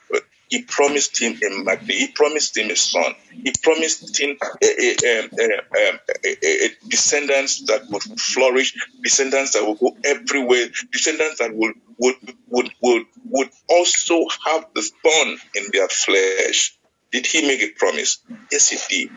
He 0.51 0.63
promised 0.63 1.17
him 1.17 1.39
a 1.41 1.63
magnet. 1.63 1.95
He 1.95 2.07
promised 2.07 2.57
him 2.57 2.69
a 2.71 2.75
son. 2.75 3.15
He 3.31 3.53
promised 3.63 4.19
him 4.19 4.31
um, 4.41 4.49
um, 4.51 4.59
a, 4.59 5.61
a, 5.77 5.99
a, 6.25 6.65
a, 6.65 6.69
descendants 6.89 7.61
that 7.67 7.83
would 7.89 8.03
flourish, 8.19 8.75
descendants 9.01 9.53
that 9.53 9.65
would 9.65 9.79
go 9.79 9.95
everywhere, 10.03 10.67
descendants 10.91 11.39
that 11.39 11.55
would 11.55 11.75
would 11.97 12.15
would 12.49 12.69
would, 12.81 13.05
would 13.29 13.49
also 13.69 14.25
have 14.45 14.65
the 14.75 14.81
thorn 15.01 15.37
in 15.55 15.69
their 15.71 15.87
flesh. 15.87 16.77
Did 17.13 17.27
he 17.27 17.47
make 17.47 17.61
a 17.61 17.69
promise? 17.69 18.17
Yes, 18.51 18.67
he 18.67 18.77
did. 18.89 19.11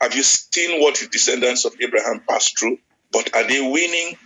Have 0.00 0.14
you 0.14 0.22
seen 0.22 0.80
what 0.80 0.94
the 0.96 1.08
descendants 1.08 1.66
of 1.66 1.74
Abraham 1.82 2.22
passed 2.26 2.58
through? 2.58 2.78
But 3.12 3.36
are 3.36 3.46
they 3.46 3.60
winning? 3.60 4.16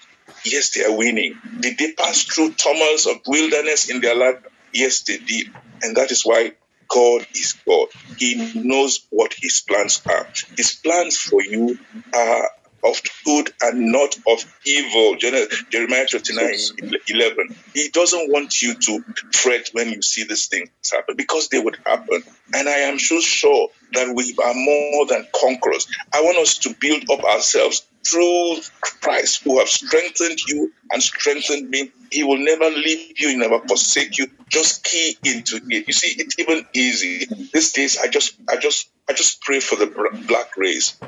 Yes, 0.45 0.75
they 0.75 0.85
are 0.85 0.97
winning. 0.97 1.35
Did 1.59 1.77
they 1.77 1.91
pass 1.93 2.23
through 2.23 2.53
tumults 2.53 3.07
of 3.07 3.17
wilderness 3.27 3.91
in 3.91 4.01
their 4.01 4.15
life? 4.15 4.37
Yes, 4.73 5.03
they 5.03 5.19
did. 5.19 5.49
And 5.83 5.97
that 5.97 6.11
is 6.11 6.23
why 6.25 6.53
God 6.89 7.27
is 7.35 7.55
God. 7.67 7.89
He 8.19 8.53
knows 8.55 9.07
what 9.11 9.35
his 9.35 9.61
plans 9.61 10.03
are. 10.09 10.27
His 10.57 10.75
plans 10.75 11.17
for 11.17 11.43
you 11.43 11.79
are 12.13 12.51
of 12.83 13.01
good 13.25 13.53
and 13.61 13.93
not 13.93 14.17
of 14.27 14.45
evil. 14.65 15.17
Jeremiah 15.17 16.07
29 16.07 16.55
11. 17.09 17.57
He 17.75 17.89
doesn't 17.91 18.33
want 18.33 18.63
you 18.63 18.75
to 18.75 19.05
fret 19.33 19.69
when 19.73 19.91
you 19.91 20.03
see 20.03 20.25
these 20.25 20.47
things 20.47 20.71
happen 20.91 21.15
because 21.17 21.49
they 21.49 21.59
would 21.59 21.77
happen. 21.85 22.23
And 22.55 22.69
I 22.69 22.79
am 22.89 22.99
so 22.99 23.21
sure 23.21 23.69
that 23.93 24.15
we 24.15 24.35
are 24.43 24.55
more 24.55 25.07
than 25.07 25.27
conquerors. 25.35 25.87
I 26.13 26.23
want 26.23 26.39
us 26.39 26.59
to 26.59 26.75
build 26.81 27.05
up 27.11 27.23
ourselves 27.25 27.87
through 28.07 28.57
Christ 28.81 29.43
who 29.45 29.59
have 29.59 29.69
strengthened 29.69 30.41
you 30.49 30.73
and 30.93 31.03
strengthened 31.03 31.71
me. 31.71 31.93
He 32.11 32.25
will 32.25 32.39
never 32.39 32.71
leave 32.71 33.21
you, 33.21 33.29
he 33.29 33.37
never 33.37 33.61
forsake 33.61 34.19
you. 34.19 34.29
Just 34.49 34.85
key 34.85 35.17
into 35.25 35.57
it. 35.57 35.87
You 35.87 35.93
see, 35.93 36.15
it's 36.21 36.39
even 36.39 36.67
easy. 36.75 37.27
These 37.53 37.73
days 37.73 37.99
I 37.99 38.09
just 38.09 38.37
I 38.49 38.57
just 38.57 38.91
I 39.09 39.13
just 39.13 39.43
pray 39.43 39.61
for 39.61 39.77
the 39.77 39.87
black 40.27 40.57
race 40.57 40.99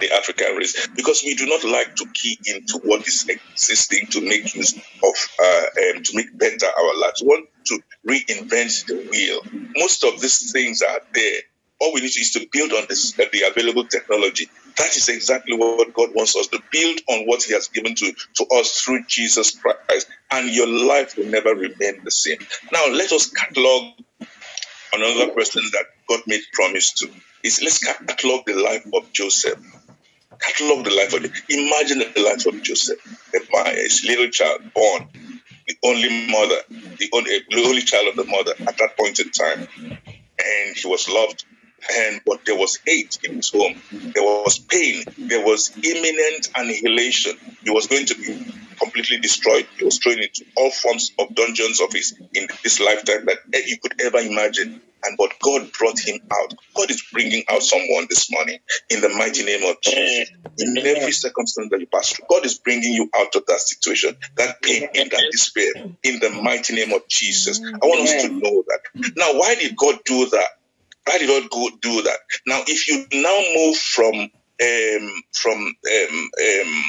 the 0.00 0.12
African 0.12 0.56
race 0.56 0.88
because 0.96 1.22
we 1.24 1.34
do 1.34 1.46
not 1.46 1.64
like 1.64 1.96
to 1.96 2.06
key 2.12 2.38
into 2.46 2.80
what 2.84 3.06
is 3.06 3.26
existing 3.28 4.08
to 4.08 4.20
make 4.20 4.54
use 4.54 4.74
of 4.74 5.14
uh, 5.42 5.66
um, 5.96 6.02
to 6.02 6.16
make 6.16 6.36
better 6.38 6.66
our 6.66 6.98
lives. 7.00 7.22
We 7.22 7.28
want 7.28 7.48
to 7.66 7.80
reinvent 8.08 8.86
the 8.86 9.08
wheel. 9.10 9.40
Most 9.76 10.04
of 10.04 10.20
these 10.20 10.52
things 10.52 10.82
are 10.82 11.00
there. 11.14 11.40
All 11.80 11.94
we 11.94 12.02
need 12.02 12.12
to 12.12 12.20
is 12.20 12.32
to 12.32 12.46
build 12.52 12.72
on 12.72 12.84
this, 12.88 13.18
uh, 13.18 13.24
the 13.32 13.50
available 13.50 13.86
technology. 13.86 14.48
That 14.76 14.94
is 14.96 15.08
exactly 15.08 15.56
what 15.56 15.92
God 15.94 16.10
wants 16.14 16.36
us 16.36 16.48
to 16.48 16.60
build 16.70 17.00
on 17.08 17.26
what 17.26 17.42
He 17.42 17.54
has 17.54 17.68
given 17.68 17.94
to, 17.94 18.12
to 18.34 18.46
us 18.54 18.80
through 18.80 19.04
Jesus 19.06 19.58
Christ, 19.58 20.08
and 20.30 20.50
your 20.50 20.68
life 20.68 21.16
will 21.16 21.26
never 21.26 21.54
remain 21.54 22.04
the 22.04 22.10
same. 22.10 22.38
Now, 22.72 22.86
let 22.88 23.12
us 23.12 23.30
catalog 23.30 23.94
another 24.92 25.32
person 25.32 25.62
that 25.72 25.86
God 26.08 26.20
made 26.26 26.42
promise 26.52 26.92
to. 26.94 27.10
Is 27.42 27.62
let's 27.62 27.78
catalog 27.78 28.44
the 28.44 28.54
life 28.54 28.86
of 28.92 29.10
Joseph. 29.12 29.58
Catalog 30.38 30.84
the 30.84 30.94
life 30.94 31.14
of 31.14 31.22
the, 31.22 31.32
imagine 31.48 31.98
the 31.98 32.22
life 32.22 32.46
of 32.46 32.62
Joseph, 32.62 32.98
his 33.32 34.04
little 34.04 34.28
child 34.28 34.60
born, 34.74 35.08
the 35.66 35.76
only 35.84 36.30
mother, 36.30 36.56
the 36.98 37.08
only, 37.12 37.38
the 37.48 37.64
only 37.66 37.82
child 37.82 38.08
of 38.08 38.16
the 38.16 38.24
mother 38.24 38.52
at 38.66 38.76
that 38.78 38.96
point 38.98 39.20
in 39.20 39.30
time, 39.30 39.68
and 39.78 40.76
he 40.76 40.88
was 40.88 41.08
loved. 41.08 41.44
And 41.98 42.20
but 42.26 42.44
there 42.44 42.56
was 42.56 42.78
hate 42.86 43.18
in 43.24 43.36
his 43.36 43.50
home. 43.50 43.80
There 43.90 44.22
was 44.22 44.58
pain. 44.58 45.04
There 45.18 45.44
was 45.44 45.72
imminent 45.82 46.50
annihilation. 46.54 47.36
He 47.62 47.70
was 47.70 47.86
going 47.86 48.06
to 48.06 48.14
be 48.14 48.52
completely 48.80 49.18
destroyed. 49.18 49.66
He 49.78 49.84
was 49.84 49.98
thrown 49.98 50.18
into 50.18 50.44
all 50.56 50.70
forms 50.70 51.12
of 51.18 51.34
dungeons 51.34 51.80
of 51.80 51.92
his 51.92 52.18
in 52.34 52.48
this 52.62 52.80
lifetime 52.80 53.26
that 53.26 53.38
eh, 53.52 53.62
you 53.66 53.78
could 53.82 54.00
ever 54.00 54.18
imagine 54.18 54.80
and 55.04 55.16
but 55.16 55.32
God 55.40 55.70
brought 55.72 55.98
him 55.98 56.20
out. 56.30 56.54
God 56.74 56.90
is 56.90 57.02
bringing 57.12 57.44
out 57.48 57.62
someone 57.62 58.06
this 58.08 58.30
morning 58.30 58.58
in 58.88 59.00
the 59.00 59.08
mighty 59.08 59.44
name 59.44 59.64
of 59.64 59.80
Jesus. 59.80 60.30
In 60.58 60.78
every 60.78 61.12
circumstance 61.12 61.68
that 61.70 61.80
you 61.80 61.86
pass 61.86 62.12
through, 62.12 62.26
God 62.28 62.44
is 62.44 62.58
bringing 62.58 62.92
you 62.92 63.08
out 63.14 63.34
of 63.34 63.46
that 63.46 63.60
situation, 63.60 64.16
that 64.36 64.60
pain, 64.62 64.88
and 64.94 65.10
that 65.10 65.24
despair, 65.30 65.72
in 66.02 66.20
the 66.20 66.30
mighty 66.42 66.74
name 66.74 66.92
of 66.92 67.06
Jesus. 67.08 67.60
I 67.60 67.86
want 67.86 68.00
us 68.02 68.22
to 68.22 68.28
know 68.28 68.64
that. 68.66 69.12
Now, 69.16 69.38
why 69.38 69.54
did 69.54 69.76
God 69.76 69.98
do 70.04 70.28
that? 70.30 70.46
Why 71.06 71.18
did 71.18 71.50
God 71.50 71.72
do 71.80 72.02
that? 72.02 72.18
Now, 72.46 72.62
if 72.66 72.88
you 72.88 73.06
now 73.20 73.42
move 73.54 73.76
from 73.76 74.14
um, 74.14 75.22
from 75.32 75.58
um, 75.58 76.30
um, 76.40 76.84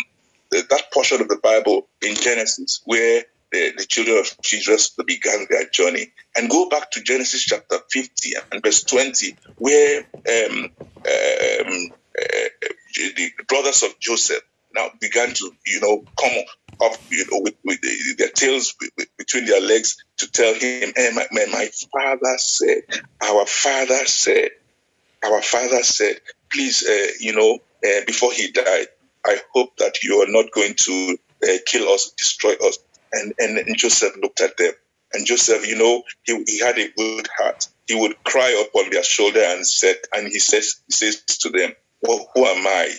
that 0.51 0.83
portion 0.93 1.21
of 1.21 1.29
the 1.29 1.39
Bible 1.41 1.87
in 2.01 2.15
Genesis 2.15 2.81
where 2.85 3.23
the, 3.51 3.73
the 3.77 3.85
children 3.85 4.17
of 4.17 4.29
Jesus 4.41 4.95
began 5.05 5.45
their 5.49 5.67
journey. 5.69 6.11
And 6.35 6.49
go 6.49 6.69
back 6.69 6.91
to 6.91 7.01
Genesis 7.03 7.43
chapter 7.43 7.77
50 7.91 8.33
and 8.51 8.63
verse 8.63 8.83
20, 8.83 9.37
where 9.57 9.99
um, 9.99 10.71
um, 10.79 11.91
uh, 12.17 12.49
the 12.95 13.31
brothers 13.47 13.83
of 13.83 13.99
Joseph 13.99 14.41
now 14.73 14.89
began 14.99 15.33
to, 15.33 15.51
you 15.65 15.81
know, 15.81 16.05
come 16.19 16.31
up, 16.81 16.93
you 17.09 17.25
know, 17.31 17.39
with, 17.41 17.55
with 17.63 17.79
their 18.17 18.29
tails 18.29 18.75
between 19.17 19.45
their 19.45 19.61
legs 19.61 19.97
to 20.17 20.31
tell 20.31 20.53
him, 20.53 20.93
hey, 20.95 21.11
my, 21.13 21.25
my 21.31 21.69
father 21.91 22.37
said, 22.37 22.81
our 23.21 23.45
father 23.45 24.05
said, 24.05 24.49
our 25.23 25.41
father 25.41 25.83
said, 25.83 26.17
please, 26.51 26.83
uh, 26.87 27.11
you 27.19 27.35
know, 27.35 27.59
uh, 27.85 28.05
before 28.05 28.31
he 28.33 28.51
died, 28.51 28.87
I 29.25 29.37
hope 29.53 29.77
that 29.77 30.03
you 30.03 30.21
are 30.21 30.31
not 30.31 30.51
going 30.51 30.73
to 30.75 31.17
uh, 31.43 31.57
kill 31.67 31.89
us, 31.89 32.11
destroy 32.17 32.53
us. 32.65 32.79
And, 33.13 33.33
and, 33.37 33.57
and 33.57 33.77
Joseph 33.77 34.15
looked 34.21 34.41
at 34.41 34.57
them. 34.57 34.71
And 35.13 35.25
Joseph, 35.25 35.67
you 35.67 35.77
know, 35.77 36.03
he, 36.23 36.43
he 36.47 36.59
had 36.59 36.77
a 36.77 36.89
good 36.95 37.27
heart. 37.37 37.67
He 37.87 37.95
would 37.95 38.23
cry 38.23 38.65
upon 38.67 38.89
their 38.89 39.03
shoulder 39.03 39.41
and 39.43 39.67
said, 39.67 39.97
and 40.13 40.27
he 40.27 40.39
says, 40.39 40.81
he 40.87 40.93
says 40.93 41.21
to 41.41 41.49
them, 41.49 41.73
well, 42.01 42.29
who 42.33 42.45
am 42.45 42.65
I? 42.65 42.93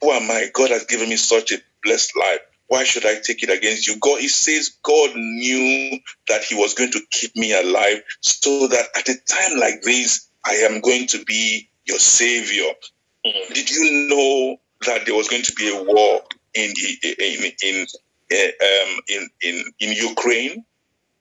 Who 0.00 0.10
am 0.10 0.30
I? 0.30 0.50
God 0.52 0.70
has 0.70 0.84
given 0.86 1.08
me 1.08 1.16
such 1.16 1.52
a 1.52 1.58
blessed 1.82 2.16
life. 2.18 2.40
Why 2.66 2.84
should 2.84 3.04
I 3.06 3.16
take 3.22 3.42
it 3.42 3.50
against 3.50 3.86
you? 3.86 3.98
God, 4.00 4.20
he 4.20 4.28
says 4.28 4.76
God 4.82 5.14
knew 5.14 5.98
that 6.28 6.44
he 6.44 6.54
was 6.54 6.74
going 6.74 6.92
to 6.92 7.00
keep 7.10 7.36
me 7.36 7.52
alive 7.52 8.02
so 8.20 8.68
that 8.68 8.86
at 8.96 9.08
a 9.08 9.16
time 9.26 9.58
like 9.58 9.82
this, 9.82 10.28
I 10.44 10.54
am 10.68 10.80
going 10.80 11.06
to 11.08 11.24
be 11.24 11.68
your 11.86 11.98
savior. 11.98 12.72
Mm. 13.26 13.54
Did 13.54 13.70
you 13.70 14.08
know 14.08 14.56
that 14.86 15.06
there 15.06 15.14
was 15.14 15.28
going 15.28 15.42
to 15.42 15.52
be 15.54 15.68
a 15.68 15.82
war 15.82 16.22
in, 16.54 16.72
in, 17.02 17.52
in, 17.62 17.86
Eh, 18.30 18.50
um, 18.60 19.00
in, 19.08 19.28
in, 19.42 19.64
in 19.80 19.92
Ukraine. 19.92 20.64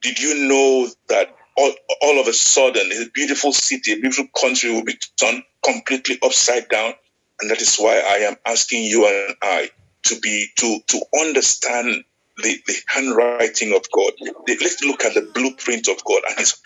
Did 0.01 0.19
you 0.19 0.47
know 0.47 0.89
that 1.09 1.35
all, 1.57 1.71
all 2.01 2.19
of 2.19 2.27
a 2.27 2.33
sudden 2.33 2.91
a 2.91 3.09
beautiful 3.09 3.51
city, 3.51 3.91
a 3.93 3.99
beautiful 3.99 4.27
country 4.39 4.71
will 4.71 4.85
be 4.85 4.97
turned 5.17 5.43
completely 5.63 6.17
upside 6.23 6.69
down? 6.69 6.93
And 7.41 7.51
that 7.51 7.61
is 7.61 7.77
why 7.77 7.99
I 7.99 8.23
am 8.29 8.35
asking 8.45 8.83
you 8.85 9.05
and 9.05 9.35
I 9.41 9.69
to 10.03 10.19
be 10.19 10.47
to 10.57 10.79
to 10.87 11.01
understand 11.19 12.03
the, 12.37 12.57
the 12.67 12.75
handwriting 12.87 13.73
of 13.75 13.85
God. 13.91 14.13
Let's 14.47 14.83
look 14.83 15.05
at 15.05 15.13
the 15.13 15.29
blueprint 15.33 15.87
of 15.87 16.03
God 16.03 16.23
and 16.29 16.39
His. 16.39 16.61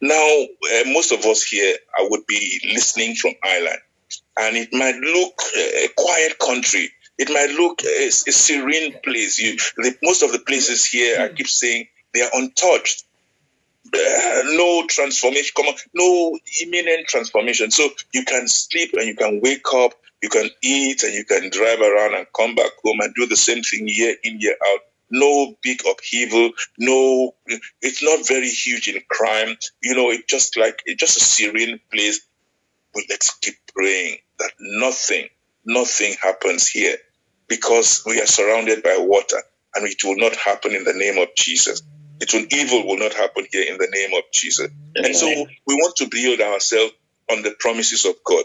Now, 0.00 0.16
uh, 0.16 0.84
most 0.86 1.12
of 1.12 1.24
us 1.26 1.42
here, 1.44 1.76
I 1.98 2.06
would 2.08 2.26
be 2.26 2.60
listening 2.72 3.14
from 3.14 3.32
Ireland, 3.42 3.78
and 4.38 4.56
it 4.56 4.72
might 4.72 4.96
look 4.96 5.42
a 5.56 5.88
quiet 5.96 6.38
country, 6.38 6.90
it 7.18 7.28
might 7.30 7.50
look 7.50 7.82
a, 7.84 8.06
a 8.06 8.10
serene 8.10 8.94
place. 9.02 9.38
You, 9.38 9.56
the, 9.76 9.96
most 10.02 10.22
of 10.22 10.32
the 10.32 10.38
places 10.38 10.86
here, 10.86 11.20
I 11.20 11.28
keep 11.28 11.48
saying, 11.48 11.88
they 12.14 12.22
are 12.22 12.30
untouched. 12.32 13.04
Uh, 13.94 14.42
no 14.44 14.86
transformation, 14.86 15.52
on, 15.58 15.74
no 15.94 16.38
imminent 16.62 17.06
transformation. 17.08 17.70
So 17.70 17.90
you 18.14 18.24
can 18.24 18.48
sleep 18.48 18.92
and 18.94 19.06
you 19.06 19.16
can 19.16 19.40
wake 19.42 19.66
up, 19.74 19.92
you 20.22 20.30
can 20.30 20.50
eat 20.62 21.04
and 21.04 21.14
you 21.14 21.24
can 21.24 21.50
drive 21.50 21.80
around 21.80 22.14
and 22.14 22.26
come 22.36 22.54
back 22.56 22.72
home 22.84 23.00
and 23.00 23.14
do 23.16 23.26
the 23.26 23.36
same 23.36 23.62
thing 23.62 23.88
year 23.88 24.16
in, 24.24 24.40
year 24.40 24.56
out. 24.72 24.80
No 25.10 25.56
big 25.62 25.82
upheaval, 25.88 26.52
no, 26.78 27.34
it's 27.82 28.02
not 28.02 28.28
very 28.28 28.48
huge 28.48 28.88
in 28.88 29.02
crime. 29.10 29.56
You 29.82 29.96
know, 29.96 30.10
it's 30.10 30.26
just 30.26 30.56
like, 30.56 30.82
it's 30.86 31.00
just 31.00 31.18
a 31.18 31.20
serene 31.20 31.80
place 31.92 32.20
But 32.94 33.04
let's 33.08 33.36
keep 33.38 33.54
praying 33.74 34.18
that 34.38 34.52
nothing, 34.60 35.28
nothing 35.64 36.14
happens 36.22 36.68
here 36.68 36.96
because 37.48 38.02
we 38.06 38.20
are 38.20 38.26
surrounded 38.26 38.82
by 38.82 38.96
water 39.00 39.38
and 39.74 39.86
it 39.86 40.02
will 40.04 40.16
not 40.16 40.36
happen 40.36 40.74
in 40.74 40.84
the 40.84 40.94
name 40.94 41.18
of 41.18 41.28
Jesus. 41.36 41.82
It 42.20 42.32
will 42.34 42.46
evil 42.50 42.86
will 42.86 42.98
not 42.98 43.14
happen 43.14 43.46
here 43.50 43.72
in 43.72 43.78
the 43.78 43.88
name 43.92 44.16
of 44.18 44.24
Jesus. 44.32 44.70
And 45.04 45.16
so 45.16 45.26
we 45.66 45.74
want 45.74 45.96
to 45.96 46.08
build 46.10 46.40
ourselves 46.40 46.92
on 47.30 47.42
the 47.42 47.54
promises 47.60 48.04
of 48.04 48.14
God. 48.24 48.44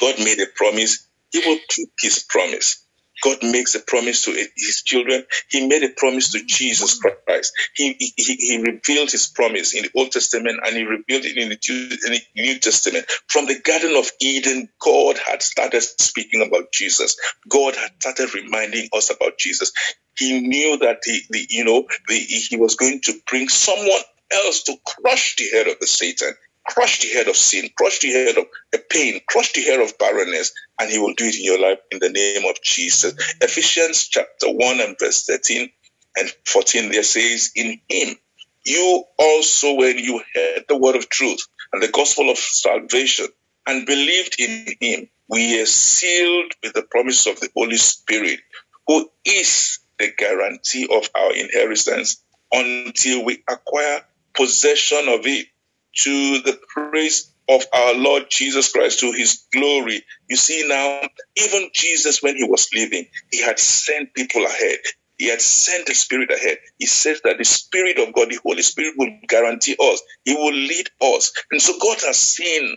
God 0.00 0.18
made 0.18 0.40
a 0.40 0.46
promise, 0.54 1.06
He 1.30 1.40
will 1.40 1.58
keep 1.68 1.90
His 2.00 2.22
promise. 2.22 2.82
God 3.22 3.38
makes 3.42 3.74
a 3.74 3.80
promise 3.80 4.24
to 4.24 4.32
his 4.56 4.82
children. 4.82 5.24
He 5.48 5.66
made 5.68 5.84
a 5.84 5.90
promise 5.90 6.32
to 6.32 6.44
Jesus 6.44 6.98
Christ. 7.00 7.52
He, 7.74 7.94
he, 8.16 8.34
he 8.34 8.58
revealed 8.62 9.12
his 9.12 9.28
promise 9.28 9.74
in 9.74 9.84
the 9.84 9.90
Old 9.96 10.10
Testament 10.12 10.60
and 10.64 10.76
he 10.76 10.82
revealed 10.82 11.24
it 11.24 11.36
in 11.36 11.48
the, 11.50 11.98
in 12.06 12.12
the 12.12 12.42
New 12.42 12.58
Testament. 12.58 13.06
From 13.28 13.46
the 13.46 13.60
Garden 13.60 13.96
of 13.96 14.10
Eden, 14.20 14.68
God 14.80 15.18
had 15.18 15.42
started 15.42 15.82
speaking 15.82 16.42
about 16.46 16.72
Jesus. 16.72 17.16
God 17.48 17.76
had 17.76 17.92
started 18.00 18.34
reminding 18.34 18.88
us 18.92 19.10
about 19.10 19.38
Jesus. 19.38 19.72
He 20.18 20.40
knew 20.40 20.78
that 20.78 20.98
he, 21.04 21.22
the, 21.30 21.46
you 21.48 21.64
know, 21.64 21.86
the, 22.08 22.16
he 22.16 22.56
was 22.56 22.74
going 22.74 23.00
to 23.02 23.14
bring 23.28 23.48
someone 23.48 24.02
else 24.32 24.64
to 24.64 24.76
crush 24.84 25.36
the 25.36 25.48
head 25.52 25.68
of 25.68 25.78
the 25.80 25.86
Satan 25.86 26.34
crush 26.66 27.00
the 27.00 27.08
head 27.08 27.28
of 27.28 27.36
sin, 27.36 27.70
crush 27.76 28.00
the 28.00 28.10
head 28.12 28.36
of 28.38 28.46
pain, 28.88 29.20
crush 29.28 29.52
the 29.52 29.62
head 29.62 29.80
of 29.80 29.96
barrenness, 29.98 30.52
and 30.80 30.90
he 30.90 30.98
will 30.98 31.14
do 31.14 31.24
it 31.26 31.36
in 31.36 31.44
your 31.44 31.60
life 31.60 31.78
in 31.90 31.98
the 31.98 32.10
name 32.10 32.48
of 32.48 32.60
Jesus. 32.62 33.14
Ephesians 33.40 34.08
chapter 34.08 34.50
1 34.50 34.80
and 34.80 34.96
verse 34.98 35.24
13 35.24 35.70
and 36.16 36.30
14 36.44 36.90
there 36.90 37.02
says, 37.02 37.52
In 37.56 37.80
him 37.88 38.16
you 38.64 39.04
also, 39.18 39.74
when 39.74 39.98
you 39.98 40.22
heard 40.34 40.64
the 40.68 40.76
word 40.76 40.96
of 40.96 41.08
truth 41.08 41.46
and 41.72 41.82
the 41.82 41.88
gospel 41.88 42.30
of 42.30 42.38
salvation 42.38 43.26
and 43.66 43.86
believed 43.86 44.36
in 44.38 44.66
him, 44.80 45.08
we 45.28 45.60
are 45.60 45.66
sealed 45.66 46.52
with 46.62 46.74
the 46.74 46.82
promise 46.82 47.26
of 47.26 47.40
the 47.40 47.48
Holy 47.56 47.76
Spirit, 47.76 48.40
who 48.86 49.10
is 49.24 49.78
the 49.98 50.12
guarantee 50.16 50.86
of 50.90 51.08
our 51.14 51.32
inheritance 51.32 52.22
until 52.52 53.24
we 53.24 53.42
acquire 53.48 54.02
possession 54.34 55.08
of 55.08 55.26
it 55.26 55.46
to 55.94 56.40
the 56.42 56.58
praise 56.68 57.32
of 57.48 57.62
our 57.72 57.94
Lord 57.94 58.24
Jesus 58.30 58.72
Christ, 58.72 59.00
to 59.00 59.12
his 59.12 59.46
glory. 59.52 60.02
You 60.28 60.36
see 60.36 60.66
now, 60.66 61.02
even 61.36 61.70
Jesus, 61.74 62.22
when 62.22 62.36
he 62.36 62.44
was 62.44 62.68
living, 62.74 63.06
he 63.30 63.42
had 63.42 63.58
sent 63.58 64.14
people 64.14 64.44
ahead. 64.44 64.78
He 65.18 65.28
had 65.28 65.40
sent 65.40 65.86
the 65.86 65.94
Spirit 65.94 66.30
ahead. 66.32 66.58
He 66.78 66.86
says 66.86 67.20
that 67.24 67.38
the 67.38 67.44
Spirit 67.44 67.98
of 67.98 68.12
God, 68.14 68.30
the 68.30 68.40
Holy 68.42 68.62
Spirit, 68.62 68.94
will 68.96 69.12
guarantee 69.28 69.76
us. 69.78 70.02
He 70.24 70.34
will 70.34 70.52
lead 70.54 70.88
us. 71.00 71.32
And 71.50 71.60
so 71.60 71.74
God 71.80 71.98
has 72.06 72.18
seen. 72.18 72.76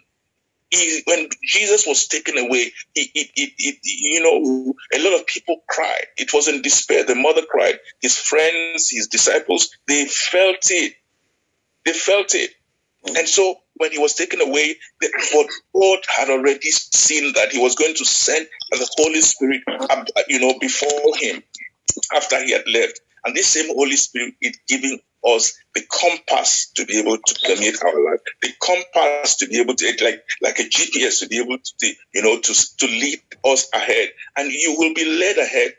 He, 0.71 1.01
when 1.05 1.29
Jesus 1.43 1.87
was 1.87 2.07
taken 2.07 2.37
away, 2.37 2.71
he, 2.93 3.11
you 3.83 4.21
know, 4.21 4.73
a 4.93 4.99
lot 5.03 5.19
of 5.19 5.27
people 5.27 5.57
cried. 5.69 6.07
It 6.17 6.33
was 6.33 6.47
in 6.47 6.61
despair. 6.61 7.05
The 7.05 7.15
mother 7.15 7.43
cried. 7.49 7.79
His 8.01 8.17
friends, 8.17 8.89
his 8.89 9.07
disciples, 9.07 9.69
they 9.87 10.05
felt 10.05 10.69
it. 10.71 10.93
They 11.85 11.93
felt 11.93 12.35
it. 12.35 12.51
And 13.07 13.27
so 13.27 13.55
when 13.75 13.91
he 13.91 13.99
was 13.99 14.15
taken 14.15 14.41
away, 14.41 14.75
but 14.99 15.11
God 15.73 15.99
had 16.15 16.29
already 16.29 16.71
seen 16.71 17.33
that 17.33 17.51
he 17.51 17.59
was 17.59 17.75
going 17.75 17.95
to 17.95 18.05
send 18.05 18.47
the 18.71 18.89
Holy 18.97 19.21
Spirit, 19.21 19.61
you 20.27 20.39
know, 20.39 20.57
before 20.59 21.15
him 21.17 21.43
after 22.15 22.43
he 22.43 22.51
had 22.51 22.67
left. 22.67 23.01
And 23.25 23.35
this 23.35 23.47
same 23.47 23.73
Holy 23.73 23.95
Spirit 23.95 24.35
is 24.41 24.57
giving 24.67 24.99
us 25.25 25.57
the 25.73 25.81
compass 25.89 26.71
to 26.75 26.85
be 26.85 26.99
able 26.99 27.17
to 27.17 27.39
permeate 27.47 27.81
our 27.83 28.11
life, 28.11 28.19
the 28.41 28.49
compass 28.61 29.37
to 29.37 29.47
be 29.47 29.59
able 29.59 29.75
to, 29.75 29.85
like, 30.03 30.23
like 30.41 30.59
a 30.59 30.63
GPS 30.63 31.19
to 31.19 31.27
be 31.27 31.39
able 31.39 31.57
to, 31.57 31.93
you 32.13 32.21
know, 32.21 32.39
to, 32.39 32.77
to 32.77 32.85
lead 32.85 33.19
us 33.43 33.67
ahead. 33.73 34.09
And 34.37 34.51
you 34.51 34.75
will 34.77 34.93
be 34.93 35.05
led 35.05 35.37
ahead 35.37 35.73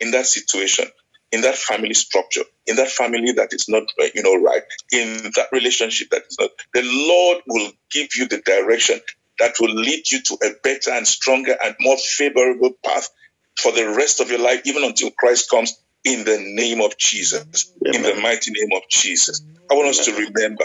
in 0.00 0.10
that 0.12 0.26
situation 0.26 0.86
in 1.30 1.42
that 1.42 1.56
family 1.56 1.94
structure, 1.94 2.44
in 2.66 2.76
that 2.76 2.88
family 2.88 3.32
that 3.32 3.52
is 3.52 3.68
not, 3.68 3.84
uh, 4.00 4.06
you 4.14 4.22
know, 4.22 4.36
right, 4.40 4.62
in 4.92 5.30
that 5.36 5.48
relationship 5.52 6.10
that 6.10 6.22
is 6.28 6.38
not, 6.38 6.50
the 6.72 6.82
Lord 6.84 7.42
will 7.46 7.70
give 7.90 8.08
you 8.16 8.28
the 8.28 8.38
direction 8.38 9.00
that 9.38 9.54
will 9.60 9.74
lead 9.74 10.10
you 10.10 10.22
to 10.22 10.38
a 10.42 10.50
better 10.62 10.90
and 10.92 11.06
stronger 11.06 11.56
and 11.62 11.76
more 11.80 11.96
favorable 11.96 12.72
path 12.84 13.10
for 13.56 13.72
the 13.72 13.88
rest 13.96 14.20
of 14.20 14.30
your 14.30 14.40
life, 14.40 14.62
even 14.64 14.84
until 14.84 15.10
Christ 15.10 15.50
comes 15.50 15.78
in 16.04 16.24
the 16.24 16.38
name 16.40 16.80
of 16.80 16.96
Jesus, 16.96 17.72
Amen. 17.86 17.94
in 17.94 18.02
the 18.02 18.20
mighty 18.20 18.50
name 18.52 18.70
of 18.74 18.82
Jesus. 18.88 19.42
I 19.70 19.74
want 19.74 19.88
us 19.88 20.04
to 20.06 20.12
remember. 20.12 20.64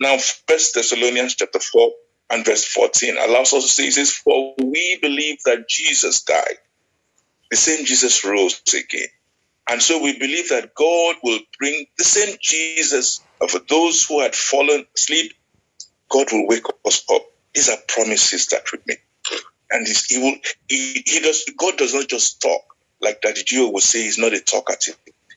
Now, 0.00 0.18
First 0.48 0.74
Thessalonians 0.74 1.34
chapter 1.34 1.58
4 1.58 1.90
and 2.30 2.44
verse 2.44 2.64
14 2.66 3.16
allows 3.18 3.52
us 3.52 3.64
to 3.64 3.68
say, 3.68 3.90
says, 3.90 4.12
For 4.12 4.54
we 4.58 4.98
believe 5.00 5.38
that 5.44 5.68
Jesus 5.68 6.22
died. 6.22 6.58
The 7.50 7.56
same 7.56 7.84
Jesus 7.84 8.24
rose 8.24 8.60
again 8.68 9.08
and 9.68 9.80
so 9.82 10.02
we 10.02 10.18
believe 10.18 10.50
that 10.50 10.74
God 10.74 11.16
will 11.22 11.40
bring 11.58 11.86
the 11.96 12.04
same 12.04 12.36
Jesus 12.40 13.20
for 13.48 13.60
those 13.68 14.04
who 14.04 14.20
had 14.20 14.34
fallen 14.34 14.84
asleep. 14.96 15.32
God 16.10 16.26
will 16.32 16.46
wake 16.46 16.66
us 16.86 17.04
up. 17.10 17.22
These 17.54 17.70
are 17.70 17.78
promises 17.88 18.48
that 18.48 18.64
we 18.72 18.78
make. 18.86 19.00
And 19.70 19.86
he 20.08 20.18
will, 20.18 20.34
he, 20.68 21.02
he 21.06 21.20
does, 21.20 21.44
God 21.56 21.78
does 21.78 21.94
not 21.94 22.08
just 22.08 22.42
talk 22.42 22.60
like 23.00 23.22
that. 23.22 23.36
Gio 23.36 23.72
will 23.72 23.80
say 23.80 24.02
he's 24.02 24.18
not 24.18 24.34
a 24.34 24.40
talkative. 24.40 24.96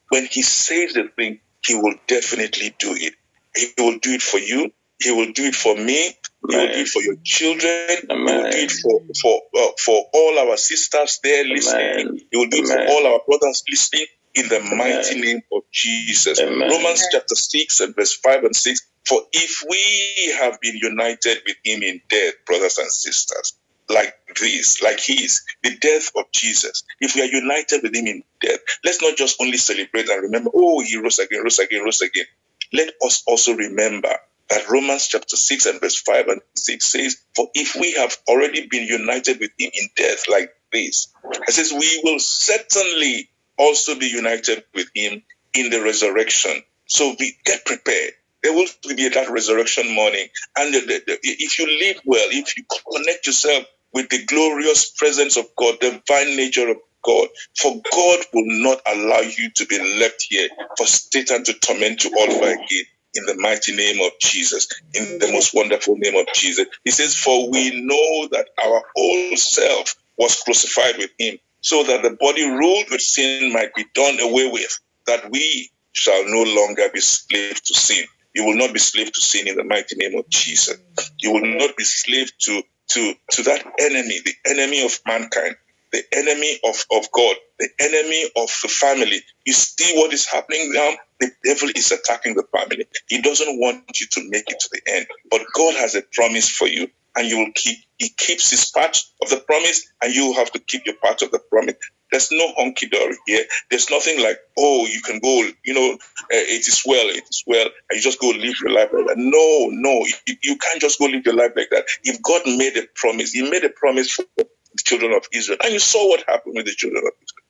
When 0.09 0.25
he 0.25 0.41
says 0.41 0.93
the 0.93 1.09
thing, 1.15 1.39
he 1.65 1.75
will 1.75 1.95
definitely 2.07 2.75
do 2.77 2.93
it. 2.95 3.13
He 3.55 3.67
will 3.77 3.97
do 3.99 4.11
it 4.11 4.21
for 4.21 4.39
you. 4.39 4.71
He 5.01 5.11
will 5.11 5.31
do 5.31 5.45
it 5.45 5.55
for 5.55 5.75
me. 5.75 6.11
He 6.49 6.55
will 6.55 6.67
do 6.67 6.79
it 6.79 6.87
for 6.87 7.01
your 7.01 7.15
children. 7.23 7.97
Amen. 8.09 8.51
He 8.51 8.67
will 8.83 8.99
do 8.99 9.05
it 9.09 9.17
for 9.21 9.21
for 9.21 9.41
uh, 9.57 9.71
for 9.83 10.05
all 10.13 10.39
our 10.39 10.57
sisters 10.57 11.19
there 11.23 11.43
listening. 11.45 11.85
Amen. 11.85 12.19
He 12.31 12.37
will 12.37 12.47
do 12.47 12.57
it 12.57 12.71
Amen. 12.71 12.87
for 12.87 12.93
all 12.93 13.13
our 13.13 13.21
brothers 13.27 13.63
listening 13.69 14.05
in 14.37 14.49
the 14.49 14.61
mighty 14.75 15.21
name 15.21 15.41
of 15.53 15.63
Jesus. 15.71 16.39
Amen. 16.41 16.69
Romans 16.69 17.03
chapter 17.11 17.35
6 17.35 17.81
and 17.81 17.95
verse 17.95 18.15
5 18.15 18.45
and 18.45 18.55
6. 18.55 18.81
For 19.05 19.21
if 19.33 19.63
we 19.69 20.33
have 20.39 20.59
been 20.61 20.77
united 20.77 21.39
with 21.47 21.57
him 21.65 21.83
in 21.83 22.01
death, 22.09 22.33
brothers 22.45 22.77
and 22.79 22.91
sisters, 22.91 23.53
like 23.89 24.13
this, 24.41 24.81
like 24.83 24.99
his, 24.99 25.43
the 25.63 25.77
death 25.77 26.11
of 26.17 26.25
Jesus, 26.33 26.83
if 27.01 27.15
we 27.15 27.21
are 27.21 27.25
united 27.25 27.83
with 27.83 27.95
him 27.95 28.07
in 28.07 28.23
death, 28.41 28.59
let's 28.85 29.01
not 29.01 29.17
just 29.17 29.41
only 29.41 29.57
celebrate 29.57 30.09
and 30.09 30.23
remember, 30.23 30.51
oh, 30.53 30.81
he 30.81 30.97
rose 30.97 31.19
again, 31.19 31.43
rose 31.43 31.59
again, 31.59 31.83
rose 31.83 32.01
again. 32.01 32.25
Let 32.73 32.93
us 33.05 33.23
also 33.27 33.55
remember 33.55 34.13
that 34.49 34.69
Romans 34.69 35.07
chapter 35.07 35.35
6 35.37 35.65
and 35.67 35.81
verse 35.81 36.01
5 36.01 36.27
and 36.29 36.41
6 36.55 36.85
says, 36.85 37.17
For 37.35 37.47
if 37.53 37.75
we 37.75 37.93
have 37.93 38.15
already 38.29 38.67
been 38.67 38.87
united 38.87 39.39
with 39.39 39.51
him 39.59 39.71
in 39.73 39.89
death 39.97 40.25
like 40.29 40.51
this, 40.73 41.13
it 41.47 41.53
says, 41.53 41.73
we 41.73 42.01
will 42.03 42.19
certainly 42.19 43.29
also 43.57 43.99
be 43.99 44.07
united 44.07 44.63
with 44.75 44.87
him 44.95 45.23
in 45.55 45.71
the 45.71 45.81
resurrection. 45.83 46.63
So 46.87 47.15
we 47.19 47.37
get 47.45 47.65
prepared. 47.65 48.13
There 48.43 48.53
will 48.53 48.67
be 48.95 49.09
that 49.09 49.31
resurrection 49.31 49.93
morning. 49.95 50.27
And 50.57 50.73
the, 50.73 50.81
the, 50.81 51.03
the, 51.07 51.19
if 51.23 51.59
you 51.59 51.67
live 51.67 52.01
well, 52.05 52.27
if 52.31 52.57
you 52.57 52.65
connect 52.95 53.27
yourself 53.27 53.65
with 53.93 54.09
the 54.09 54.25
glorious 54.25 54.91
presence 54.91 55.37
of 55.37 55.47
God, 55.57 55.77
the 55.81 55.91
divine 56.07 56.37
nature 56.37 56.69
of 56.69 56.77
God, 57.03 57.29
for 57.57 57.73
God 57.91 58.19
will 58.33 58.45
not 58.63 58.81
allow 58.87 59.21
you 59.21 59.51
to 59.57 59.65
be 59.67 59.79
left 59.99 60.27
here 60.29 60.49
for 60.77 60.87
Satan 60.87 61.43
to 61.45 61.53
torment 61.55 62.03
you 62.05 62.11
all 62.17 62.31
over 62.31 62.51
again 62.51 62.85
in 63.15 63.25
the 63.25 63.35
mighty 63.39 63.75
name 63.75 64.01
of 64.05 64.11
Jesus, 64.21 64.67
in 64.93 65.19
the 65.19 65.31
most 65.31 65.53
wonderful 65.55 65.95
name 65.97 66.15
of 66.17 66.27
Jesus. 66.35 66.67
He 66.85 66.91
says, 66.91 67.15
For 67.15 67.49
we 67.49 67.81
know 67.81 68.29
that 68.31 68.47
our 68.63 68.83
whole 68.95 69.37
self 69.37 69.95
was 70.17 70.41
crucified 70.43 70.97
with 70.99 71.11
him 71.19 71.37
so 71.67 71.83
that 71.83 72.01
the 72.01 72.11
body 72.11 72.49
ruled 72.49 72.85
with 72.89 73.01
sin 73.01 73.51
might 73.51 73.75
be 73.75 73.83
done 73.93 74.17
away 74.21 74.49
with, 74.49 74.79
that 75.05 75.29
we 75.29 75.69
shall 75.91 76.23
no 76.25 76.43
longer 76.43 76.87
be 76.93 77.01
slaves 77.01 77.59
to 77.59 77.73
sin. 77.73 78.05
You 78.33 78.45
will 78.45 78.55
not 78.55 78.71
be 78.71 78.79
slave 78.79 79.11
to 79.11 79.19
sin 79.19 79.49
in 79.49 79.57
the 79.57 79.65
mighty 79.65 79.97
name 79.97 80.17
of 80.17 80.29
Jesus. 80.29 80.77
You 81.19 81.33
will 81.33 81.57
not 81.57 81.75
be 81.75 81.83
slave 81.83 82.31
to, 82.43 82.63
to, 82.91 83.13
to 83.31 83.43
that 83.43 83.65
enemy, 83.79 84.17
the 84.23 84.33
enemy 84.49 84.85
of 84.85 84.97
mankind, 85.05 85.55
the 85.91 86.03
enemy 86.13 86.57
of, 86.63 86.75
of 86.91 87.11
God, 87.11 87.35
the 87.59 87.69
enemy 87.79 88.23
of 88.37 88.49
the 88.61 88.69
family. 88.69 89.19
You 89.45 89.51
see 89.51 89.93
what 89.97 90.13
is 90.13 90.25
happening 90.25 90.71
now? 90.73 90.91
The 91.19 91.31
devil 91.43 91.69
is 91.75 91.91
attacking 91.91 92.35
the 92.35 92.45
family. 92.55 92.85
He 93.09 93.21
doesn't 93.21 93.59
want 93.59 93.99
you 93.99 94.07
to 94.11 94.29
make 94.29 94.49
it 94.49 94.59
to 94.61 94.69
the 94.71 94.81
end. 94.93 95.07
But 95.29 95.41
God 95.53 95.75
has 95.75 95.95
a 95.95 96.03
promise 96.13 96.49
for 96.49 96.67
you 96.67 96.87
and 97.17 97.27
you 97.27 97.39
will 97.39 97.51
keep, 97.55 97.79
he 97.97 98.09
keeps 98.09 98.51
his 98.51 98.71
part 98.71 98.97
of 99.21 99.29
the 99.29 99.37
promise 99.37 99.85
and 100.01 100.13
you 100.13 100.33
have 100.33 100.51
to 100.51 100.59
keep 100.59 100.85
your 100.85 100.95
part 100.95 101.21
of 101.23 101.31
the 101.31 101.39
promise. 101.39 101.75
There's 102.11 102.31
no 102.31 102.53
honky 102.57 102.89
dory 102.89 103.17
here. 103.25 103.43
There's 103.69 103.89
nothing 103.89 104.21
like, 104.23 104.37
oh, 104.57 104.85
you 104.85 105.01
can 105.01 105.19
go, 105.19 105.43
you 105.65 105.73
know, 105.73 105.93
uh, 105.93 106.25
it 106.31 106.67
is 106.67 106.83
well, 106.85 107.07
it 107.09 107.23
is 107.29 107.43
well, 107.45 107.65
and 107.89 107.97
you 107.97 108.01
just 108.01 108.21
go 108.21 108.29
live 108.29 108.55
your 108.61 108.71
life 108.71 108.89
like 108.93 109.07
that. 109.07 109.17
No, 109.17 109.67
no, 109.71 110.05
you, 110.27 110.35
you 110.43 110.57
can't 110.57 110.79
just 110.79 110.99
go 110.99 111.05
live 111.05 111.25
your 111.25 111.35
life 111.35 111.51
like 111.55 111.69
that. 111.71 111.85
If 112.03 112.21
God 112.21 112.43
made 112.45 112.77
a 112.77 112.83
promise, 112.95 113.33
He 113.33 113.49
made 113.49 113.65
a 113.65 113.69
promise 113.69 114.11
for 114.11 114.23
the 114.37 114.47
children 114.83 115.11
of 115.11 115.27
Israel, 115.33 115.57
and 115.63 115.73
you 115.73 115.79
saw 115.79 116.07
what 116.07 116.23
happened 116.27 116.55
with 116.55 116.65
the 116.65 116.75
children 116.75 117.03
of 117.05 117.13
Israel. 117.21 117.47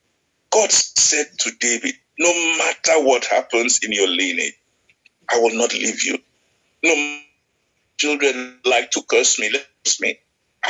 God 0.50 0.72
said 0.72 1.28
to 1.40 1.52
David, 1.60 1.94
no 2.18 2.34
matter 2.58 3.06
what 3.06 3.26
happens 3.26 3.82
in 3.84 3.92
your 3.92 4.08
lineage, 4.08 4.56
I 5.32 5.40
will 5.40 5.56
not 5.56 5.74
leave 5.74 6.04
you. 6.04 6.18
No 6.84 7.20
children 7.98 8.60
like 8.66 8.92
to 8.92 9.02
curse 9.10 9.40
me, 9.40 9.52
curse 9.84 10.02
me. 10.02 10.20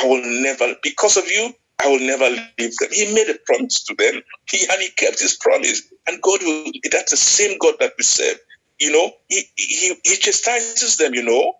I 0.00 0.06
will 0.06 0.22
never, 0.24 0.74
because 0.82 1.16
of 1.16 1.26
you, 1.30 1.52
I 1.80 1.88
will 1.88 2.00
never 2.00 2.28
leave 2.28 2.76
them. 2.76 2.88
He 2.92 3.14
made 3.14 3.28
a 3.28 3.38
promise 3.46 3.84
to 3.84 3.94
them, 3.94 4.22
he, 4.46 4.66
and 4.70 4.82
he 4.82 4.88
kept 4.90 5.20
his 5.20 5.36
promise. 5.36 5.82
And 6.06 6.20
God 6.22 6.40
will, 6.42 6.72
that's 6.90 7.10
the 7.10 7.16
same 7.16 7.58
God 7.58 7.74
that 7.80 7.92
we 7.96 8.04
serve. 8.04 8.38
You 8.78 8.92
know, 8.92 9.12
he, 9.28 9.42
he, 9.56 9.94
he 10.04 10.16
chastises 10.16 10.96
them, 10.96 11.14
you 11.14 11.22
know. 11.24 11.54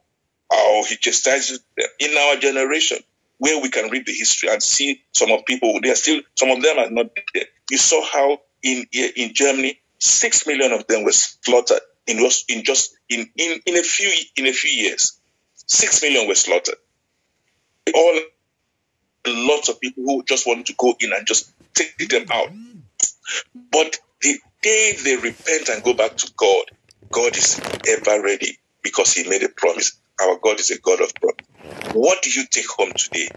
Oh, 0.50 0.84
he 0.88 0.96
chastises 0.96 1.60
them 1.76 1.86
in 2.00 2.16
our 2.16 2.36
generation 2.36 2.98
where 3.38 3.60
we 3.60 3.68
can 3.70 3.90
read 3.90 4.06
the 4.06 4.12
history 4.12 4.48
and 4.50 4.62
see 4.62 5.02
some 5.12 5.30
of 5.30 5.44
people, 5.46 5.80
they 5.82 5.90
are 5.90 5.96
still, 5.96 6.20
some 6.34 6.50
of 6.50 6.62
them 6.62 6.78
are 6.78 6.90
not 6.90 7.06
there. 7.34 7.44
You 7.70 7.78
saw 7.78 8.04
how 8.04 8.40
in, 8.62 8.86
in 8.92 9.34
Germany, 9.34 9.80
six 9.98 10.46
million 10.46 10.72
of 10.72 10.86
them 10.86 11.04
were 11.04 11.12
slaughtered 11.12 11.80
in 12.06 12.18
just, 12.18 12.50
in 12.50 12.64
just, 12.64 12.96
in, 13.08 13.28
in, 13.36 13.60
in 13.66 13.76
a 13.76 13.82
few, 13.82 14.10
in 14.36 14.46
a 14.46 14.52
few 14.52 14.70
years. 14.70 15.20
Six 15.68 16.02
million 16.02 16.26
were 16.26 16.34
slaughtered. 16.34 16.76
All 17.94 18.20
lots 19.26 19.68
of 19.68 19.80
people 19.80 20.04
who 20.04 20.22
just 20.24 20.46
want 20.46 20.66
to 20.66 20.74
go 20.76 20.94
in 21.00 21.12
and 21.12 21.26
just 21.26 21.52
take 21.74 22.08
them 22.08 22.26
out. 22.30 22.48
But 23.70 23.98
the 24.22 24.38
day 24.62 24.96
they 25.04 25.16
repent 25.16 25.68
and 25.68 25.82
go 25.82 25.94
back 25.94 26.16
to 26.16 26.32
God, 26.36 26.64
God 27.10 27.36
is 27.36 27.60
ever 27.86 28.22
ready 28.22 28.58
because 28.82 29.12
He 29.12 29.28
made 29.28 29.42
a 29.42 29.48
promise. 29.48 29.98
Our 30.20 30.38
God 30.42 30.58
is 30.58 30.70
a 30.70 30.80
God 30.80 31.00
of 31.00 31.12
promise. 31.14 31.94
What 31.94 32.22
do 32.22 32.30
you 32.30 32.46
take 32.50 32.68
home 32.68 32.92
today? 32.96 33.28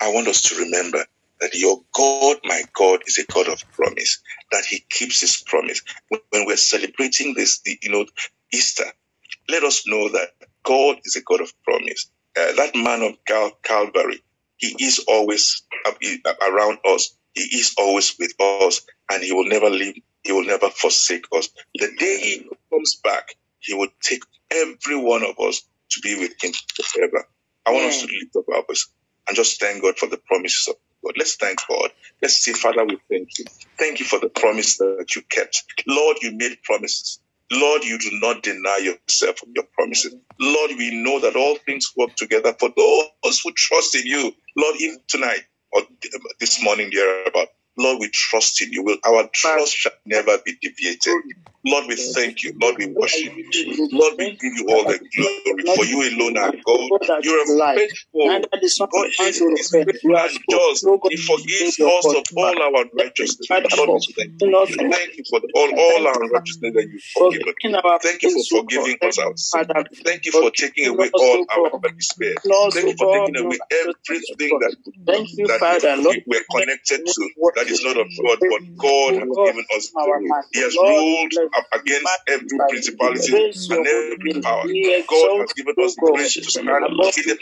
I 0.00 0.12
want 0.12 0.28
us 0.28 0.42
to 0.42 0.56
remember 0.56 1.04
that 1.40 1.54
your 1.54 1.80
God, 1.92 2.38
my 2.44 2.62
God, 2.74 3.00
is 3.06 3.18
a 3.18 3.32
God 3.32 3.48
of 3.48 3.62
promise, 3.72 4.20
that 4.52 4.64
He 4.64 4.84
keeps 4.88 5.20
His 5.20 5.42
promise. 5.46 5.82
When 6.08 6.46
we're 6.46 6.56
celebrating 6.56 7.34
this, 7.34 7.60
you 7.64 7.90
know, 7.90 8.06
Easter, 8.52 8.84
let 9.48 9.64
us 9.64 9.86
know 9.86 10.10
that 10.10 10.30
God 10.64 10.98
is 11.04 11.16
a 11.16 11.22
God 11.22 11.40
of 11.40 11.52
promise. 11.64 12.10
Uh, 12.38 12.52
that 12.56 12.74
man 12.76 13.02
of 13.02 13.14
Cal- 13.26 13.58
Calvary, 13.62 14.22
He 14.58 14.74
is 14.80 15.04
always 15.08 15.62
around 16.42 16.78
us. 16.86 17.16
He 17.34 17.42
is 17.42 17.74
always 17.78 18.16
with 18.18 18.32
us, 18.40 18.82
and 19.10 19.22
He 19.22 19.32
will 19.32 19.46
never 19.48 19.70
leave. 19.70 20.02
He 20.24 20.32
will 20.32 20.44
never 20.46 20.70
forsake 20.70 21.26
us. 21.34 21.48
The 21.74 21.88
day 21.98 22.18
He 22.20 22.50
comes 22.72 22.96
back, 23.04 23.36
He 23.60 23.74
will 23.74 23.88
take 24.02 24.22
every 24.50 24.96
one 24.96 25.24
of 25.24 25.38
us 25.40 25.62
to 25.90 26.00
be 26.00 26.16
with 26.18 26.32
Him 26.42 26.52
forever. 26.84 27.26
I 27.66 27.72
want 27.72 27.86
us 27.86 28.00
to 28.02 28.06
lift 28.08 28.36
up 28.36 28.44
our 28.54 28.64
voice 28.66 28.88
and 29.28 29.36
just 29.36 29.60
thank 29.60 29.82
God 29.82 29.98
for 29.98 30.06
the 30.08 30.18
promises 30.18 30.68
of 30.68 30.76
God. 31.04 31.14
Let's 31.18 31.36
thank 31.36 31.58
God. 31.68 31.90
Let's 32.22 32.40
say, 32.42 32.52
Father, 32.52 32.84
we 32.84 32.98
thank 33.10 33.28
you. 33.38 33.44
Thank 33.78 34.00
you 34.00 34.06
for 34.06 34.18
the 34.20 34.30
promise 34.30 34.78
that 34.78 35.14
you 35.16 35.22
kept. 35.30 35.64
Lord, 35.86 36.18
you 36.22 36.32
made 36.32 36.62
promises. 36.64 37.20
Lord, 37.52 37.84
you 37.84 37.98
do 37.98 38.10
not 38.20 38.42
deny 38.42 38.78
yourself 38.82 39.42
of 39.42 39.48
your 39.54 39.64
promises. 39.74 40.14
Lord, 40.40 40.72
we 40.76 41.02
know 41.02 41.20
that 41.20 41.36
all 41.36 41.56
things 41.66 41.92
work 41.96 42.14
together 42.16 42.54
for 42.58 42.70
those 42.76 43.40
who 43.42 43.52
trust 43.52 43.94
in 43.94 44.06
you. 44.06 44.32
Lord, 44.56 44.76
even 44.80 44.98
tonight 45.08 45.40
or 45.72 45.82
this 46.40 46.62
morning, 46.62 46.90
dear 46.90 47.24
about, 47.26 47.48
Lord, 47.78 47.98
we 48.00 48.08
trust 48.12 48.60
in 48.62 48.72
you. 48.72 48.82
Will 48.82 48.98
Our 49.04 49.28
trust 49.32 49.74
shall 49.76 49.92
never 50.04 50.38
be 50.44 50.56
deviated. 50.60 51.14
Lord, 51.64 51.86
we 51.88 51.96
thank 51.96 52.42
you. 52.44 52.52
Lord, 52.60 52.76
we 52.78 52.86
worship 52.86 53.32
you. 53.36 53.88
Lord, 53.92 54.14
we 54.18 54.30
give 54.36 54.52
you 54.56 54.66
all 54.70 54.84
the 54.84 54.98
glory. 55.16 55.76
For 55.76 55.84
you 55.84 55.98
alone 56.02 56.38
are 56.38 56.52
God. 56.52 56.90
You 57.24 57.32
are 57.34 57.46
faithful. 57.76 58.26
God 58.90 59.06
is 59.08 59.16
faithful 59.84 60.16
and 60.16 60.38
just. 60.50 60.84
He 61.10 61.16
forgives 61.16 61.80
us 61.80 62.04
of 62.14 62.24
all 62.36 62.62
our 62.62 62.82
unrighteousness. 62.84 63.48
Lord, 63.76 63.90
thank 64.16 64.32
you. 64.40 64.76
Thank 64.90 65.16
you 65.18 65.24
for 65.30 65.40
all, 65.54 65.70
all 65.78 66.08
our 66.08 66.22
unrighteousness 66.24 66.72
that 66.74 66.88
you've 66.90 67.02
forgiven. 67.16 67.54
Thank 68.02 68.22
you 68.22 68.30
for 68.30 68.44
forgiving 68.62 68.96
us 69.08 69.18
our 69.18 69.36
sin. 69.36 69.66
Thank 70.04 70.26
you 70.26 70.32
for 70.32 70.50
taking 70.50 70.86
away 70.88 71.10
all 71.14 71.46
our 71.52 71.70
despair. 71.96 72.34
Thank 72.72 72.86
you 72.90 72.96
for 72.98 73.06
taking 73.12 73.36
away 73.46 73.58
everything 73.70 74.58
that, 74.60 75.60
that 75.82 75.98
we, 76.10 76.24
we're 76.26 76.44
connected 76.50 77.06
to 77.06 77.30
that 77.56 77.67
is 77.70 77.84
not 77.84 77.96
of 77.96 78.06
God, 78.24 78.38
but 78.48 78.62
God 78.78 79.14
has 79.16 79.28
given 79.44 79.64
us. 79.76 79.92
He 80.52 80.60
has 80.60 80.76
ruled 80.76 81.32
against 81.72 82.18
every 82.28 82.60
principality 82.68 83.32
and 83.70 83.86
every 83.86 84.34
power. 84.42 84.64
God 85.08 85.30
has 85.40 85.52
given 85.54 85.74
us 85.84 85.96
grace 86.12 86.34
to 86.34 86.50
stand 86.50 86.68
in 87.16 87.24
the 87.26 87.38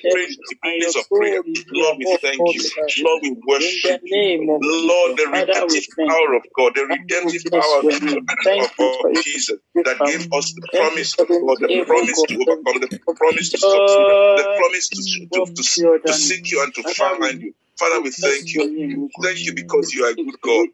place 0.63 0.97
of 0.97 1.05
prayer. 1.15 1.43
Lord, 1.73 1.97
we 1.99 2.07
thank 2.07 2.55
you. 2.55 2.71
Lord, 3.05 3.23
we 3.23 3.37
worship 3.47 4.01
you. 4.05 4.25
Lord, 4.63 5.19
the 5.19 5.27
redemptive 5.33 5.85
power 6.09 6.35
of 6.37 6.43
God, 6.57 6.73
the 6.75 6.87
redemptive 6.87 7.43
power 7.53 7.81
of, 7.83 7.93
Jesus 9.25 9.59
that 9.85 10.05
gave 10.05 10.27
us 10.33 10.53
the 10.55 10.63
promise 10.77 11.15
of 11.19 11.29
God, 11.29 11.59
the 11.61 11.71
promise 11.87 12.25
to 12.25 12.35
overcome, 12.35 12.81
the 12.81 12.91
promise 13.17 13.51
to 13.51 13.59
succeed, 13.59 14.07
the 14.37 14.47
promise 14.57 14.89
to, 14.91 15.03
to, 15.35 15.47
to, 15.55 15.65
to 16.07 16.15
seek 16.15 16.51
you 16.53 16.63
and 16.65 16.75
to 16.75 16.83
find 16.85 17.23
you. 17.43 17.55
Father, 17.79 18.03
we 18.03 18.11
thank 18.13 18.55
you. 18.55 18.63
Thank 19.23 19.47
you 19.47 19.55
because 19.55 19.93
you 19.95 20.05
are 20.07 20.11
a 20.13 20.17
good 20.17 20.41
God. 20.43 20.69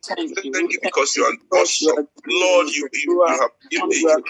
Thank 0.52 0.72
you 0.72 0.80
because 0.82 1.16
you 1.16 1.24
are 1.24 1.60
awesome. 1.60 1.96
Lord, 2.28 2.68
you, 2.68 2.88
you, 2.94 3.12
you 3.26 3.38
have 3.40 3.50
you, 3.70 3.82
you, 3.90 4.24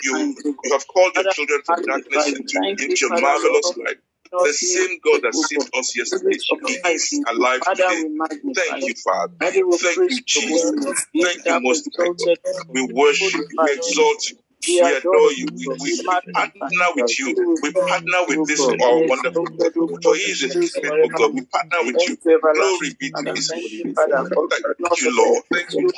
you 0.65 0.73
have 0.73 0.87
called 0.89 1.15
your 1.17 1.27
children 1.27 1.63
from 1.67 1.83
darkness 1.87 2.33
into, 2.37 2.61
into 2.79 3.07
your 3.07 3.13
marvelous 3.21 3.75
light. 3.77 3.99
The 4.41 4.53
same 4.55 4.99
God 5.05 5.23
that 5.25 5.35
saved 5.35 5.71
us 5.75 5.97
yesterday, 5.97 6.39
is 6.95 7.21
alive 7.29 7.63
today. 7.75 8.05
Thank 8.55 8.87
you, 8.87 8.95
Father. 9.05 9.35
Thank 9.73 10.03
you, 10.09 10.23
Jesus. 10.27 11.07
Thank 11.21 11.49
you, 11.49 11.57
Most 11.63 11.89
High. 11.99 12.09
We 12.73 12.83
worship 12.93 13.47
you. 13.53 13.61
We 13.63 13.73
exalt 13.73 14.31
you. 14.31 14.39
We 14.67 14.91
adore 14.93 15.33
you. 15.33 15.47
We, 15.57 15.69
oh 15.69 15.77
we, 15.81 15.93
we 16.37 16.47
partner 16.59 16.95
with 16.97 17.19
you. 17.19 17.37
We 17.63 17.73
partner 17.73 18.19
with 18.29 18.45
this 18.47 18.69
our 18.83 19.03
wonderful 19.09 19.49
God. 19.59 19.73
For 20.03 20.15
He 20.15 20.23
is 20.33 20.43
a 20.45 20.49
faithful 20.51 21.11
God. 21.15 21.33
We 21.35 21.43
partner 21.43 21.87
with 21.87 22.09
you. 22.09 22.19
Glory 22.55 22.97
be 22.99 23.11
to 23.11 23.27
His 23.35 23.55
name. 23.57 23.65
Thank 24.51 25.01
you, 25.01 25.17
Lord. 25.17 25.45
Thank 25.53 25.69
you. 25.79 25.93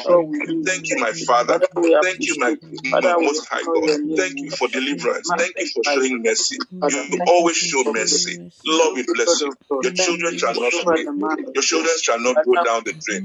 Thank 0.65 0.91
you, 0.91 0.97
my 0.99 1.13
Father. 1.13 1.61
Thank 2.03 2.27
you, 2.27 2.37
my, 2.39 2.57
my 3.01 3.15
Most 3.21 3.47
High 3.49 3.67
God. 3.75 3.91
Thank 4.17 4.43
you 4.43 4.51
for 4.51 4.69
deliverance. 4.69 5.33
Thank 5.37 5.55
you 5.61 5.67
for 5.69 5.85
showing 5.85 6.23
mercy. 6.25 6.59
You 7.09 7.21
always 7.27 7.57
show 7.57 7.85
mercy. 7.85 8.39
Lord, 8.67 8.97
we 8.97 9.07
bless 9.13 9.45
you. 9.45 9.55
Your 9.83 9.93
children 9.93 10.35
shall 10.37 10.55
not 10.55 10.73
fail. 10.75 11.07
Your 11.55 11.63
children 11.63 11.95
shall 12.03 12.21
not 12.21 12.43
go 12.45 12.57
down 12.59 12.83
the 12.85 12.95
drain. 13.05 13.23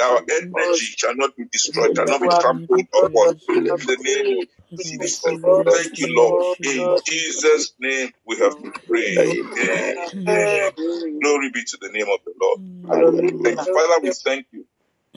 Our 0.00 0.20
energy 0.30 0.94
shall 0.96 1.14
not 1.16 1.36
be 1.36 1.44
destroyed, 1.52 1.90
shall 1.96 2.06
not 2.08 2.22
be 2.22 2.28
trampled 2.30 2.86
upon. 3.02 3.34
In 3.54 3.64
the 3.64 3.70
name 3.70 4.36
of 4.38 4.46
Jesus. 4.48 4.57
Thank 4.76 5.98
you, 5.98 6.14
Lord. 6.14 6.58
In 6.62 6.96
Jesus' 7.04 7.72
name 7.80 8.12
we 8.26 8.36
have 8.38 8.56
prayed. 8.86 9.18
Amen. 9.18 10.72
Glory 11.22 11.50
be 11.52 11.64
to 11.64 11.78
the 11.80 11.88
name 11.92 12.06
of 12.12 12.20
the 12.24 12.34
Lord. 12.40 12.60
Thank 13.44 13.66
you. 13.66 13.74
Father, 13.74 14.02
we 14.02 14.10
thank 14.12 14.46
you. 14.52 14.64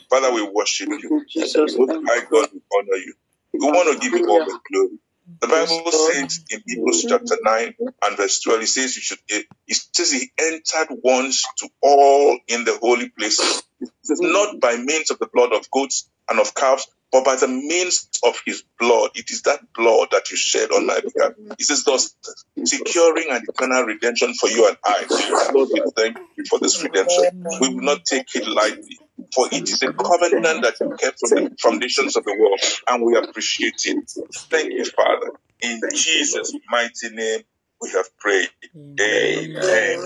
Father, 0.10 0.34
we 0.34 0.44
worship 0.44 0.90
you. 0.90 1.26
Most 1.36 1.56
high 1.56 2.22
oh, 2.22 2.28
God, 2.32 2.50
we 2.54 2.62
honor 2.78 2.98
you. 2.98 3.14
We 3.54 3.60
want 3.60 3.94
to 3.94 4.00
give 4.00 4.18
you 4.18 4.30
all 4.30 4.40
the 4.46 4.60
glory. 4.72 5.00
The 5.40 5.48
Bible 5.48 5.92
says 5.92 6.44
in 6.50 6.62
Hebrews 6.66 7.06
chapter 7.10 7.38
9 7.42 7.76
and 8.04 8.18
verse 8.18 8.42
12, 8.42 8.62
it 8.62 8.68
says 8.68 8.96
you 8.96 9.02
should 9.02 9.20
it 9.30 9.48
says 9.94 10.12
he 10.12 10.32
entered 10.38 10.98
once 11.04 11.46
to 11.58 11.70
all 11.82 12.38
in 12.48 12.64
the 12.66 12.78
holy 12.82 13.10
places. 13.10 13.64
It 13.80 13.90
says 14.04 14.20
not 14.22 14.60
by 14.60 14.76
means 14.78 15.12
of 15.12 15.20
the 15.20 15.28
blood 15.34 15.54
of 15.54 15.70
goats 15.72 16.10
and 16.30 16.40
of 16.40 16.54
calves, 16.54 16.88
but 17.12 17.26
by 17.26 17.36
the 17.36 17.48
means 17.48 18.10
of 18.24 18.42
his 18.46 18.64
blood. 18.80 19.12
It 19.16 19.30
is 19.32 19.44
that 19.44 19.60
blood 19.74 20.10
that 20.12 20.32
you 20.32 20.38
shed 20.38 20.72
on 20.72 20.86
my 20.88 21.02
behalf. 21.02 21.34
It 21.60 21.66
says 21.66 21.84
thus 21.84 22.16
securing 22.66 23.30
an 23.32 23.44
eternal 23.48 23.84
redemption 23.84 24.34
for 24.34 24.50
you 24.50 24.68
and 24.68 24.78
I. 24.86 25.06
Lord, 25.54 25.70
we 25.74 25.82
thank 25.96 26.18
you 26.38 26.46
for 26.50 26.60
this 26.60 26.82
redemption. 26.84 27.26
We 27.62 27.70
will 27.70 27.84
not 27.84 28.06
take 28.06 28.34
it 28.36 28.48
lightly. 28.48 29.00
For 29.36 29.48
it 29.52 29.70
is 29.70 29.82
a 29.84 29.94
covenant 29.94 30.64
that 30.64 30.76
you 30.80 30.96
kept 30.98 31.20
from 31.20 31.30
the 31.46 31.52
foundations 31.62 32.16
of 32.18 32.24
the 32.26 32.36
world, 32.40 32.60
and 32.88 33.04
we 33.06 33.18
appreciate 33.18 33.82
it. 33.86 34.12
Thank 34.50 34.74
you, 34.74 34.86
Father. 34.86 35.32
In 35.62 35.82
Jesus' 35.94 36.54
mighty 36.70 37.10
name, 37.14 37.42
we 37.82 37.90
have 37.92 38.18
prayed. 38.18 38.50
Amen. 39.02 40.00